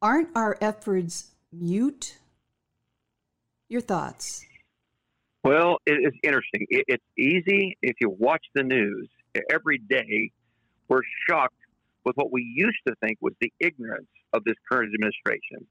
aren't 0.00 0.30
our 0.34 0.56
efforts 0.62 1.32
mute? 1.52 2.16
Your 3.68 3.82
thoughts? 3.82 4.46
Well, 5.44 5.78
it's 5.86 6.16
interesting. 6.22 6.66
It's 6.70 7.04
easy 7.18 7.76
if 7.82 7.96
you 8.00 8.10
watch 8.10 8.44
the 8.54 8.62
news 8.62 9.08
every 9.50 9.78
day. 9.78 10.30
We're 10.88 11.00
shocked 11.28 11.56
with 12.04 12.14
what 12.16 12.32
we 12.32 12.42
used 12.42 12.78
to 12.86 12.94
think 13.02 13.18
was 13.20 13.34
the 13.40 13.52
ignorance 13.58 14.08
of 14.32 14.44
this 14.44 14.54
current 14.70 14.92
administration. 14.94 15.66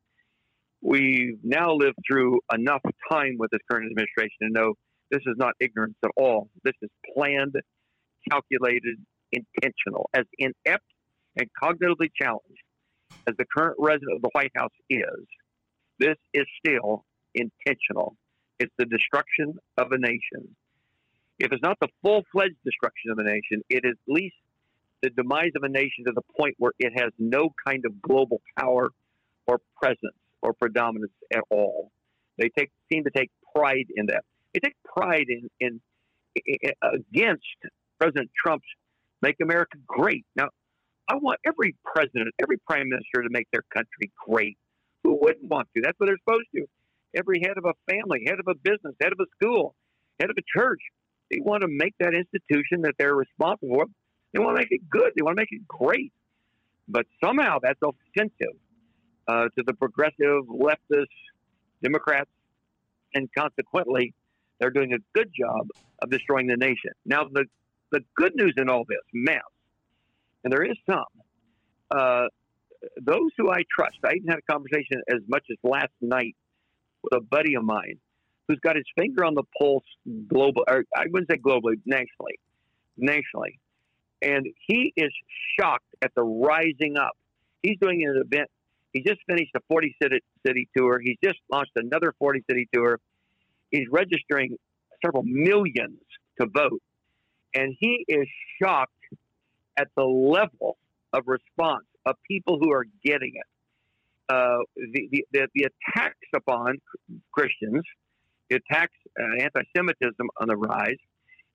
We've 0.81 1.37
now 1.43 1.73
lived 1.73 1.97
through 2.05 2.39
enough 2.53 2.81
time 3.09 3.35
with 3.37 3.51
this 3.51 3.61
current 3.69 3.89
administration 3.89 4.37
to 4.41 4.49
know 4.49 4.73
this 5.09 5.21
is 5.25 5.35
not 5.37 5.53
ignorance 5.59 5.95
at 6.03 6.11
all. 6.17 6.49
This 6.63 6.73
is 6.81 6.89
planned, 7.15 7.55
calculated, 8.29 8.97
intentional. 9.31 10.09
As 10.13 10.25
inept 10.37 10.85
and 11.37 11.47
cognitively 11.61 12.09
challenged 12.19 12.63
as 13.27 13.35
the 13.37 13.45
current 13.55 13.75
resident 13.79 14.15
of 14.15 14.21
the 14.21 14.29
White 14.33 14.51
House 14.55 14.71
is, 14.89 15.27
this 15.99 16.15
is 16.33 16.45
still 16.65 17.05
intentional. 17.35 18.15
It's 18.61 18.71
the 18.77 18.85
destruction 18.85 19.55
of 19.79 19.91
a 19.91 19.97
nation. 19.97 20.55
If 21.39 21.51
it's 21.51 21.63
not 21.63 21.79
the 21.81 21.87
full 22.03 22.21
fledged 22.31 22.61
destruction 22.63 23.09
of 23.09 23.17
a 23.17 23.23
nation, 23.23 23.63
it 23.69 23.81
is 23.83 23.93
at 23.93 24.13
least 24.13 24.35
the 25.01 25.09
demise 25.09 25.49
of 25.55 25.63
a 25.63 25.69
nation 25.69 26.05
to 26.05 26.11
the 26.13 26.21
point 26.37 26.53
where 26.59 26.73
it 26.77 26.93
has 26.95 27.11
no 27.17 27.49
kind 27.65 27.83
of 27.87 27.99
global 28.03 28.39
power 28.59 28.91
or 29.47 29.61
presence 29.81 30.13
or 30.43 30.53
predominance 30.53 31.11
at 31.33 31.41
all. 31.49 31.91
They 32.37 32.51
take 32.55 32.69
seem 32.93 33.03
to 33.05 33.09
take 33.09 33.31
pride 33.55 33.87
in 33.95 34.05
that. 34.07 34.23
They 34.53 34.59
take 34.59 34.75
pride 34.85 35.25
in, 35.27 35.49
in, 35.59 35.81
in 36.45 36.71
against 36.83 37.47
President 37.99 38.29
Trump's 38.45 38.67
"Make 39.23 39.37
America 39.41 39.79
Great." 39.87 40.23
Now, 40.35 40.49
I 41.09 41.15
want 41.15 41.39
every 41.47 41.75
president, 41.83 42.29
every 42.39 42.57
prime 42.67 42.89
minister 42.89 43.23
to 43.23 43.29
make 43.31 43.47
their 43.51 43.63
country 43.73 44.11
great. 44.29 44.59
Who 45.03 45.17
wouldn't 45.19 45.49
want 45.49 45.67
to? 45.75 45.81
That's 45.81 45.99
what 45.99 46.05
they're 46.05 46.19
supposed 46.23 46.45
to 46.53 46.67
every 47.15 47.41
head 47.41 47.57
of 47.57 47.65
a 47.65 47.73
family, 47.91 48.23
head 48.25 48.39
of 48.39 48.47
a 48.47 48.55
business, 48.55 48.95
head 49.01 49.11
of 49.11 49.19
a 49.19 49.25
school, 49.35 49.75
head 50.19 50.29
of 50.29 50.37
a 50.37 50.59
church. 50.59 50.79
They 51.29 51.39
want 51.39 51.61
to 51.61 51.67
make 51.69 51.93
that 51.99 52.13
institution 52.13 52.81
that 52.83 52.95
they're 52.97 53.15
responsible 53.15 53.75
for. 53.75 53.85
They 54.33 54.39
want 54.39 54.57
to 54.57 54.61
make 54.61 54.71
it 54.71 54.89
good. 54.89 55.11
They 55.15 55.21
want 55.21 55.37
to 55.37 55.41
make 55.41 55.51
it 55.51 55.67
great. 55.67 56.13
But 56.87 57.05
somehow 57.23 57.59
that's 57.61 57.79
offensive 57.81 58.57
uh, 59.27 59.45
to 59.57 59.63
the 59.65 59.73
progressive 59.73 60.45
leftist 60.49 61.05
Democrats, 61.83 62.29
and 63.13 63.29
consequently, 63.37 64.13
they're 64.59 64.71
doing 64.71 64.93
a 64.93 64.97
good 65.13 65.29
job 65.37 65.67
of 66.01 66.09
destroying 66.09 66.47
the 66.47 66.57
nation. 66.57 66.91
Now, 67.05 67.25
the 67.31 67.45
the 67.91 68.01
good 68.15 68.33
news 68.35 68.53
in 68.57 68.69
all 68.69 68.85
this 68.87 68.99
mess, 69.13 69.41
and 70.43 70.53
there 70.53 70.63
is 70.63 70.77
some. 70.89 71.03
Uh, 71.89 72.27
those 73.01 73.29
who 73.37 73.51
I 73.51 73.63
trust, 73.77 73.97
I 74.03 74.13
even 74.13 74.29
had 74.29 74.39
a 74.39 74.51
conversation 74.51 75.01
as 75.09 75.19
much 75.27 75.43
as 75.51 75.57
last 75.63 75.91
night 75.99 76.35
with 77.03 77.13
a 77.13 77.21
buddy 77.21 77.55
of 77.55 77.63
mine 77.63 77.99
who's 78.47 78.59
got 78.59 78.75
his 78.75 78.85
finger 78.97 79.23
on 79.23 79.35
the 79.35 79.43
pulse 79.57 79.83
global, 80.27 80.63
or 80.67 80.83
I 80.95 81.05
wouldn't 81.09 81.29
say 81.29 81.37
globally, 81.37 81.79
nationally, 81.85 82.39
nationally. 82.97 83.59
And 84.21 84.47
he 84.67 84.93
is 84.95 85.11
shocked 85.59 85.95
at 86.01 86.11
the 86.15 86.23
rising 86.23 86.97
up. 86.97 87.17
He's 87.63 87.77
doing 87.79 88.03
an 88.03 88.21
event. 88.23 88.49
He 88.93 89.01
just 89.01 89.21
finished 89.27 89.51
a 89.55 89.61
40 89.67 89.95
city, 90.01 90.19
city 90.45 90.67
tour. 90.75 90.99
He's 90.99 91.17
just 91.23 91.39
launched 91.51 91.71
another 91.75 92.13
40 92.19 92.43
city 92.49 92.67
tour. 92.73 92.99
He's 93.71 93.87
registering 93.89 94.57
several 95.03 95.23
millions 95.23 96.01
to 96.39 96.47
vote. 96.47 96.81
And 97.53 97.75
he 97.79 98.05
is 98.07 98.27
shocked 98.61 98.91
at 99.77 99.87
the 99.95 100.03
level 100.03 100.77
of 101.13 101.23
response 101.25 101.85
of 102.05 102.15
people 102.27 102.57
who 102.59 102.71
are 102.71 102.85
getting 103.03 103.31
it. 103.35 103.45
Uh, 104.31 104.59
the, 104.93 105.25
the, 105.33 105.47
the, 105.55 105.67
attacks 105.67 106.15
upon 106.33 106.77
Christians, 107.33 107.83
the 108.49 108.57
attacks, 108.57 108.95
uh, 109.19 109.43
anti 109.43 109.61
Semitism 109.75 110.27
on 110.39 110.47
the 110.47 110.55
rise, 110.55 110.95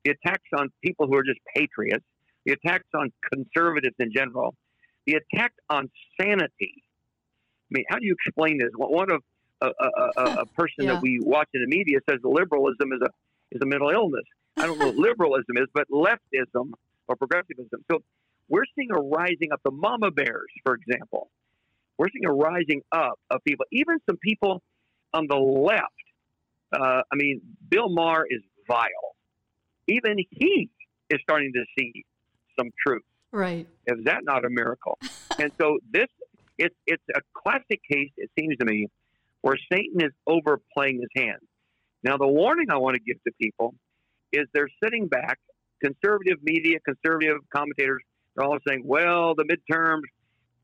the 0.05 0.11
attacks 0.11 0.49
on 0.55 0.69
people 0.85 1.07
who 1.07 1.17
are 1.17 1.23
just 1.23 1.41
patriots, 1.55 2.05
the 2.45 2.53
attacks 2.53 2.89
on 2.95 3.11
conservatives 3.33 3.95
in 3.99 4.13
general, 4.15 4.55
the 5.07 5.15
attack 5.15 5.53
on 5.71 5.89
sanity. 6.21 6.83
I 6.83 7.71
mean, 7.71 7.85
how 7.89 7.99
do 7.99 8.05
you 8.05 8.15
explain 8.27 8.59
this? 8.59 8.69
One 8.77 9.11
of 9.11 9.23
a, 9.63 9.69
a, 9.69 10.11
a, 10.19 10.23
a 10.43 10.47
person 10.59 10.85
yeah. 10.85 10.95
that 10.95 11.03
we 11.03 11.19
watch 11.23 11.49
in 11.55 11.63
the 11.63 11.75
media 11.75 11.99
says 12.11 12.19
liberalism 12.25 12.93
is 12.93 13.01
a 13.03 13.11
is 13.53 13.61
a 13.63 13.67
mental 13.67 13.89
illness. 13.89 14.25
I 14.59 14.67
don't 14.67 14.79
know 14.79 14.89
what 14.89 14.97
liberalism 15.09 15.57
is, 15.57 15.67
but 15.73 15.89
leftism 15.91 16.73
or 17.09 17.17
progressivism. 17.17 17.85
So 17.91 18.03
we're 18.51 18.65
seeing 18.75 18.91
a 18.91 19.01
rising 19.01 19.53
up. 19.53 19.61
The 19.65 19.71
mama 19.71 20.11
bears, 20.11 20.51
for 20.63 20.75
example, 20.75 21.31
we're 21.99 22.09
seeing 22.13 22.27
a 22.27 22.33
rising 22.33 22.83
up 22.93 23.19
of 23.31 23.43
people, 23.45 23.67
even 23.73 23.99
some 24.07 24.17
people 24.19 24.63
on 25.15 25.27
the 25.29 25.37
left. 25.37 25.83
Uh, 26.73 27.03
I 27.11 27.15
mean, 27.15 27.41
Bill 27.69 27.89
Maher 27.89 28.27
is 28.29 28.43
vile. 28.69 29.17
Even 29.89 30.17
he 30.31 30.69
is 31.11 31.21
starting 31.23 31.53
to 31.55 31.65
see 31.79 32.05
some 32.59 32.71
truth. 32.85 33.03
Right. 33.33 33.67
Is 33.87 34.05
that 34.05 34.21
not 34.25 34.45
a 34.45 34.51
miracle? 34.51 34.99
and 35.39 35.53
so 35.61 35.79
this 35.91 36.09
it's 36.59 36.75
it's 36.87 37.03
a 37.15 37.21
classic 37.35 37.81
case, 37.91 38.11
it 38.17 38.31
seems 38.39 38.57
to 38.59 38.65
me, 38.65 38.89
where 39.43 39.57
Satan 39.71 40.01
is 40.01 40.13
overplaying 40.27 41.01
his 41.01 41.23
hand. 41.23 41.41
Now 42.03 42.17
the 42.17 42.27
warning 42.27 42.71
I 42.71 42.79
want 42.79 42.95
to 42.97 43.01
give 43.01 43.23
to 43.25 43.33
people 43.41 43.75
is 44.33 44.47
they're 44.53 44.71
sitting 44.83 45.07
back, 45.07 45.39
conservative 45.83 46.39
media, 46.43 46.79
conservative 46.81 47.39
commentators, 47.55 48.03
they're 48.35 48.47
all 48.47 48.59
saying, 48.67 48.83
Well, 48.85 49.35
the 49.35 49.45
midterms, 49.45 50.03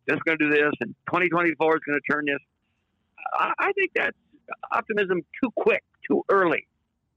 this 0.06 0.16
is 0.16 0.22
going 0.24 0.38
to 0.38 0.48
do 0.48 0.50
this, 0.50 0.72
and 0.80 0.94
2024 1.08 1.76
is 1.76 1.80
going 1.86 2.00
to 2.00 2.12
turn 2.12 2.24
this. 2.26 2.38
I, 3.34 3.52
I 3.58 3.72
think 3.72 3.92
that's 3.94 4.16
optimism 4.72 5.22
too 5.42 5.50
quick, 5.56 5.84
too 6.08 6.24
early, 6.28 6.66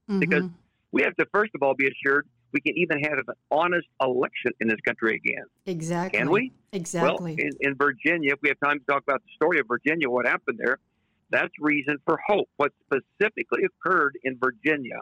mm-hmm. 0.08 0.20
because 0.20 0.44
we 0.92 1.02
have 1.02 1.14
to 1.16 1.26
first 1.32 1.52
of 1.54 1.62
all 1.62 1.74
be 1.74 1.88
assured 1.88 2.26
we 2.52 2.60
can 2.60 2.78
even 2.78 3.02
have 3.02 3.18
an 3.18 3.34
honest 3.50 3.86
election 4.00 4.52
in 4.60 4.68
this 4.68 4.80
country 4.86 5.16
again. 5.16 5.44
Exactly. 5.66 6.18
Can 6.18 6.30
we? 6.30 6.52
Exactly. 6.72 7.36
Well, 7.36 7.46
in, 7.46 7.50
in 7.60 7.74
Virginia, 7.74 8.32
if 8.32 8.38
we 8.42 8.48
have 8.48 8.58
time 8.64 8.78
to 8.78 8.84
talk 8.86 9.02
about 9.02 9.22
the 9.22 9.30
story 9.34 9.58
of 9.58 9.66
Virginia, 9.68 10.08
what 10.08 10.26
happened 10.26 10.58
there, 10.58 10.78
that's 11.30 11.52
reason 11.60 11.98
for 12.06 12.18
hope. 12.26 12.48
What 12.56 12.72
specifically 12.86 13.64
occurred 13.64 14.16
in 14.24 14.38
Virginia 14.38 14.98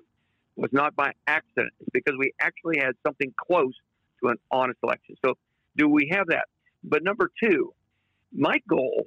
was 0.56 0.70
not 0.72 0.96
by 0.96 1.12
accident. 1.26 1.72
It's 1.80 1.90
because 1.92 2.14
we 2.18 2.32
actually 2.40 2.78
had 2.78 2.94
something 3.06 3.32
close 3.36 3.74
to 4.22 4.30
an 4.30 4.36
honest 4.50 4.78
election. 4.82 5.16
So, 5.24 5.34
do 5.76 5.88
we 5.88 6.08
have 6.12 6.28
that? 6.28 6.46
But 6.84 7.02
number 7.02 7.30
two, 7.42 7.72
my 8.32 8.60
goal 8.68 9.06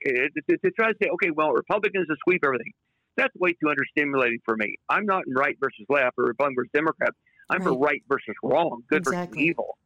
is 0.00 0.28
to, 0.48 0.70
try 0.70 0.88
to 0.88 0.94
say, 1.02 1.08
okay, 1.14 1.30
well, 1.30 1.50
Republicans 1.50 2.06
to 2.06 2.16
sweep 2.24 2.44
everything. 2.44 2.72
That's 3.16 3.34
way 3.36 3.52
too 3.52 3.66
understimulating 3.66 4.38
for 4.44 4.56
me. 4.56 4.76
I'm 4.88 5.06
not 5.06 5.26
in 5.26 5.34
right 5.34 5.56
versus 5.58 5.86
left 5.88 6.18
or 6.18 6.24
Republican 6.24 6.56
versus 6.56 6.70
Democrat. 6.72 7.10
I'm 7.50 7.58
right. 7.58 7.64
for 7.64 7.78
right 7.78 8.02
versus 8.08 8.34
wrong, 8.42 8.82
good 8.88 8.98
exactly. 8.98 9.38
versus 9.38 9.48
evil. 9.48 9.78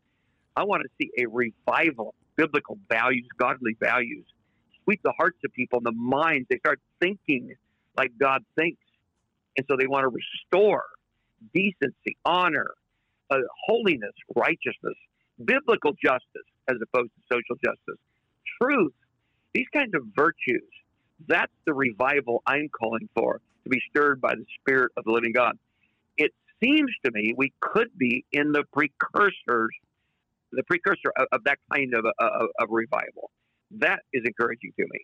I 0.56 0.64
want 0.64 0.82
to 0.82 0.88
see 1.00 1.10
a 1.18 1.26
revival 1.28 2.14
biblical 2.36 2.78
values, 2.88 3.26
godly 3.38 3.76
values, 3.78 4.24
sweep 4.84 5.00
the 5.04 5.12
hearts 5.16 5.38
of 5.44 5.52
people 5.52 5.78
and 5.78 5.86
the 5.86 5.92
minds. 5.92 6.46
They 6.48 6.58
start 6.58 6.80
thinking 7.00 7.54
like 7.96 8.12
God 8.18 8.42
thinks. 8.56 8.82
And 9.56 9.66
so 9.68 9.76
they 9.78 9.86
want 9.86 10.04
to 10.04 10.08
restore 10.08 10.84
decency, 11.52 12.16
honor, 12.24 12.70
uh, 13.30 13.36
holiness, 13.66 14.12
righteousness, 14.34 14.94
biblical 15.44 15.92
justice 16.02 16.48
as 16.68 16.76
opposed 16.82 17.10
to 17.16 17.22
social 17.32 17.56
justice, 17.64 18.00
truth, 18.60 18.92
these 19.54 19.66
kinds 19.72 19.94
of 19.94 20.02
virtues. 20.14 20.62
That's 21.26 21.52
the 21.66 21.74
revival 21.74 22.42
I'm 22.46 22.68
calling 22.68 23.08
for 23.14 23.40
to 23.64 23.70
be 23.70 23.80
stirred 23.90 24.20
by 24.20 24.34
the 24.34 24.44
Spirit 24.60 24.92
of 24.96 25.04
the 25.04 25.12
living 25.12 25.32
God. 25.32 25.58
It 26.16 26.32
seems 26.62 26.90
to 27.04 27.10
me 27.12 27.34
we 27.36 27.52
could 27.60 27.88
be 27.96 28.24
in 28.32 28.52
the 28.52 28.64
precursors, 28.72 29.74
the 30.52 30.62
precursor 30.64 31.12
of, 31.18 31.26
of 31.32 31.44
that 31.44 31.58
kind 31.72 31.94
of, 31.94 32.06
uh, 32.06 32.10
of, 32.18 32.48
of 32.58 32.68
revival. 32.70 33.30
That 33.72 34.00
is 34.12 34.22
encouraging 34.24 34.72
to 34.78 34.86
me. 34.90 35.00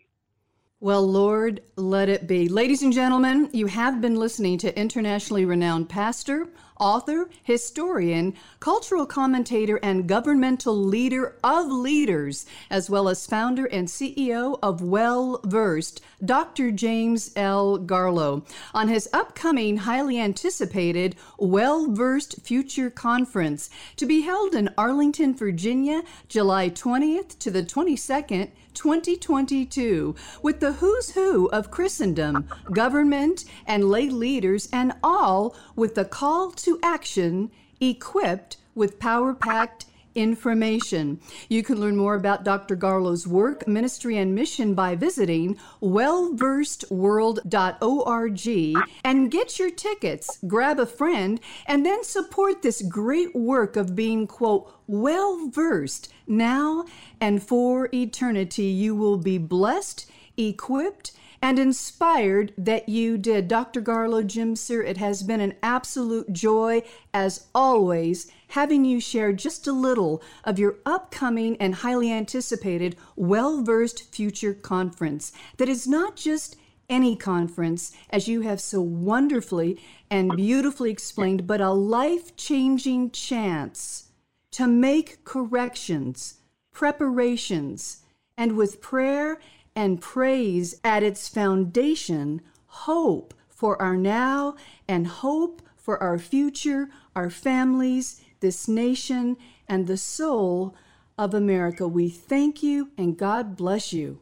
Well, 0.79 1.07
Lord, 1.07 1.61
let 1.75 2.07
it 2.07 2.27
be. 2.27 2.49
Ladies 2.49 2.83
and 2.83 2.93
gentlemen, 2.93 3.49
you 3.51 3.65
have 3.65 3.99
been 3.99 4.15
listening 4.15 4.59
to 4.59 4.79
internationally 4.79 5.43
renowned 5.43 5.89
pastor, 5.89 6.47
author, 6.79 7.29
historian, 7.43 8.33
cultural 8.59 9.05
commentator, 9.05 9.77
and 9.83 10.07
governmental 10.07 10.75
leader 10.75 11.35
of 11.43 11.67
leaders, 11.67 12.45
as 12.69 12.89
well 12.89 13.09
as 13.09 13.25
founder 13.25 13.65
and 13.65 13.87
CEO 13.87 14.59
of 14.61 14.81
Well 14.81 15.41
Versed, 15.43 16.01
Dr. 16.23 16.71
James 16.71 17.31
L. 17.35 17.77
Garlow, 17.77 18.43
on 18.73 18.87
his 18.87 19.09
upcoming 19.13 19.77
highly 19.77 20.19
anticipated 20.19 21.15
Well 21.37 21.87
Versed 21.91 22.41
Future 22.41 22.89
Conference 22.89 23.69
to 23.95 24.05
be 24.05 24.21
held 24.21 24.55
in 24.55 24.69
Arlington, 24.77 25.35
Virginia, 25.35 26.03
July 26.27 26.69
20th 26.69 27.37
to 27.39 27.51
the 27.51 27.63
22nd. 27.63 28.49
2022 28.77 30.13
with 30.43 30.59
the 30.59 30.73
who's 30.73 31.09
who 31.11 31.49
of 31.49 31.71
Christendom, 31.71 32.47
government, 32.71 33.43
and 33.65 33.89
lay 33.89 34.07
leaders, 34.07 34.69
and 34.71 34.93
all 35.01 35.55
with 35.75 35.95
the 35.95 36.05
call 36.05 36.51
to 36.51 36.66
action 36.83 37.51
equipped 37.79 38.57
with 38.75 38.99
power 38.99 39.33
packed 39.33 39.85
information. 40.17 41.21
You 41.47 41.63
can 41.63 41.79
learn 41.79 41.95
more 41.95 42.15
about 42.15 42.43
Dr. 42.43 42.75
Garlow's 42.75 43.27
work, 43.27 43.67
ministry, 43.67 44.17
and 44.17 44.33
mission 44.33 44.73
by 44.73 44.95
visiting 44.95 45.59
wellversedworld.org 45.81 48.75
and 49.03 49.31
get 49.31 49.59
your 49.59 49.69
tickets, 49.69 50.39
grab 50.47 50.79
a 50.79 50.87
friend, 50.87 51.39
and 51.67 51.85
then 51.85 52.03
support 52.03 52.63
this 52.63 52.81
great 52.81 53.35
work 53.35 53.75
of 53.75 53.95
being, 53.95 54.25
quote, 54.27 54.73
well 54.87 55.49
versed 55.49 56.11
now 56.25 56.85
and 57.21 57.43
for 57.43 57.89
eternity. 57.93 58.65
You 58.65 58.95
will 58.95 59.17
be 59.17 59.37
blessed, 59.37 60.09
equipped, 60.35 61.11
and 61.41 61.59
inspired 61.59 62.53
that 62.57 62.89
you 62.89 63.17
did. 63.17 63.47
Dr. 63.47 63.81
Garlow, 63.81 64.25
Jim 64.25 64.55
Sir, 64.55 64.81
it 64.81 64.97
has 64.97 65.23
been 65.23 65.41
an 65.41 65.55
absolute 65.61 66.31
joy, 66.33 66.81
as 67.13 67.47
always, 67.53 68.31
having 68.49 68.85
you 68.85 68.99
share 68.99 69.33
just 69.33 69.67
a 69.67 69.71
little 69.71 70.21
of 70.43 70.59
your 70.59 70.77
upcoming 70.85 71.57
and 71.57 71.75
highly 71.75 72.11
anticipated 72.11 72.95
Well 73.15 73.61
Versed 73.61 74.13
Future 74.13 74.53
Conference 74.53 75.31
that 75.57 75.69
is 75.69 75.87
not 75.87 76.15
just 76.15 76.57
any 76.89 77.15
conference, 77.15 77.91
as 78.09 78.27
you 78.27 78.41
have 78.41 78.61
so 78.61 78.79
wonderfully 78.79 79.79
and 80.09 80.35
beautifully 80.35 80.89
explained, 80.89 81.45
but 81.45 81.59
a 81.59 81.71
life 81.71 82.35
changing 82.37 83.11
chance 83.11 84.09
to 84.51 84.67
make 84.67 85.23
corrections, 85.25 86.35
preparations, 86.71 88.03
and 88.37 88.55
with 88.55 88.79
prayer 88.79 89.39
and 89.77 90.01
praise 90.01 90.81
at 90.83 91.03
its 91.03 91.29
foundation, 91.29 92.41
hope 92.65 93.31
for 93.47 93.79
our 93.79 93.95
now 93.95 94.55
and 94.87 95.05
hope 95.05 95.61
for 95.75 96.01
our 96.01 96.17
future, 96.17 96.89
our 97.15 97.29
families, 97.29 98.19
this 98.39 98.67
nation, 98.67 99.37
and 99.67 99.85
the 99.85 99.95
soul 99.95 100.73
of 101.15 101.35
America. 101.35 101.87
We 101.87 102.09
thank 102.09 102.63
you 102.63 102.89
and 102.97 103.15
God 103.15 103.55
bless 103.55 103.93
you. 103.93 104.19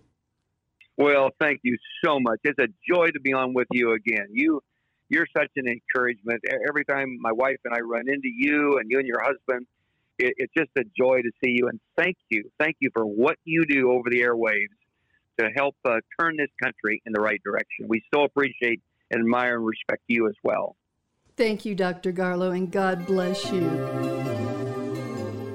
Well, 0.97 1.29
thank 1.39 1.61
you 1.63 1.77
so 2.03 2.19
much. 2.19 2.39
It's 2.43 2.59
a 2.59 2.67
joy 2.85 3.07
to 3.07 3.19
be 3.21 3.31
on 3.31 3.53
with 3.53 3.67
you 3.71 3.93
again. 3.93 4.27
You 4.31 4.61
you're 5.07 5.27
such 5.37 5.51
an 5.55 5.67
encouragement. 5.69 6.41
Every 6.67 6.83
time 6.83 7.17
my 7.21 7.31
wife 7.31 7.59
and 7.63 7.73
I 7.73 7.79
run 7.79 8.09
into 8.09 8.27
you 8.27 8.77
and 8.79 8.89
you 8.89 8.99
and 8.99 9.07
your 9.07 9.21
husband, 9.23 9.67
it, 10.19 10.33
it's 10.37 10.53
just 10.57 10.71
a 10.77 10.83
joy 10.99 11.21
to 11.21 11.31
see 11.41 11.51
you. 11.51 11.69
And 11.69 11.79
thank 11.95 12.17
you. 12.29 12.49
Thank 12.59 12.75
you 12.81 12.89
for 12.93 13.05
what 13.05 13.37
you 13.45 13.65
do 13.65 13.91
over 13.91 14.09
the 14.09 14.21
airwaves 14.21 14.75
to 15.39 15.49
help 15.55 15.75
uh, 15.85 15.97
turn 16.19 16.37
this 16.37 16.49
country 16.61 17.01
in 17.05 17.13
the 17.13 17.21
right 17.21 17.41
direction. 17.43 17.87
We 17.87 18.03
so 18.13 18.23
appreciate 18.23 18.81
and 19.11 19.21
admire 19.21 19.57
and 19.57 19.65
respect 19.65 20.03
you 20.07 20.27
as 20.27 20.35
well. 20.43 20.75
Thank 21.37 21.65
you, 21.65 21.75
Dr. 21.75 22.13
Garlow, 22.13 22.55
and 22.55 22.71
God 22.71 23.05
bless 23.05 23.51
you. 23.51 24.15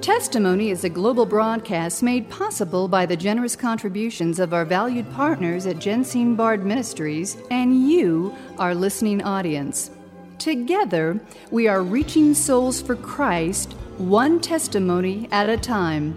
Testimony 0.00 0.70
is 0.70 0.84
a 0.84 0.88
global 0.88 1.26
broadcast 1.26 2.02
made 2.02 2.28
possible 2.30 2.88
by 2.88 3.04
the 3.04 3.16
generous 3.16 3.54
contributions 3.54 4.38
of 4.38 4.54
our 4.54 4.64
valued 4.64 5.10
partners 5.12 5.66
at 5.66 5.76
Jensine 5.76 6.36
Bard 6.36 6.64
Ministries 6.64 7.36
and 7.50 7.88
you, 7.88 8.34
our 8.58 8.74
listening 8.74 9.22
audience. 9.22 9.90
Together, 10.38 11.20
we 11.50 11.68
are 11.68 11.82
reaching 11.82 12.32
souls 12.32 12.80
for 12.80 12.96
Christ, 12.96 13.74
one 13.98 14.40
testimony 14.40 15.28
at 15.32 15.50
a 15.50 15.56
time. 15.56 16.16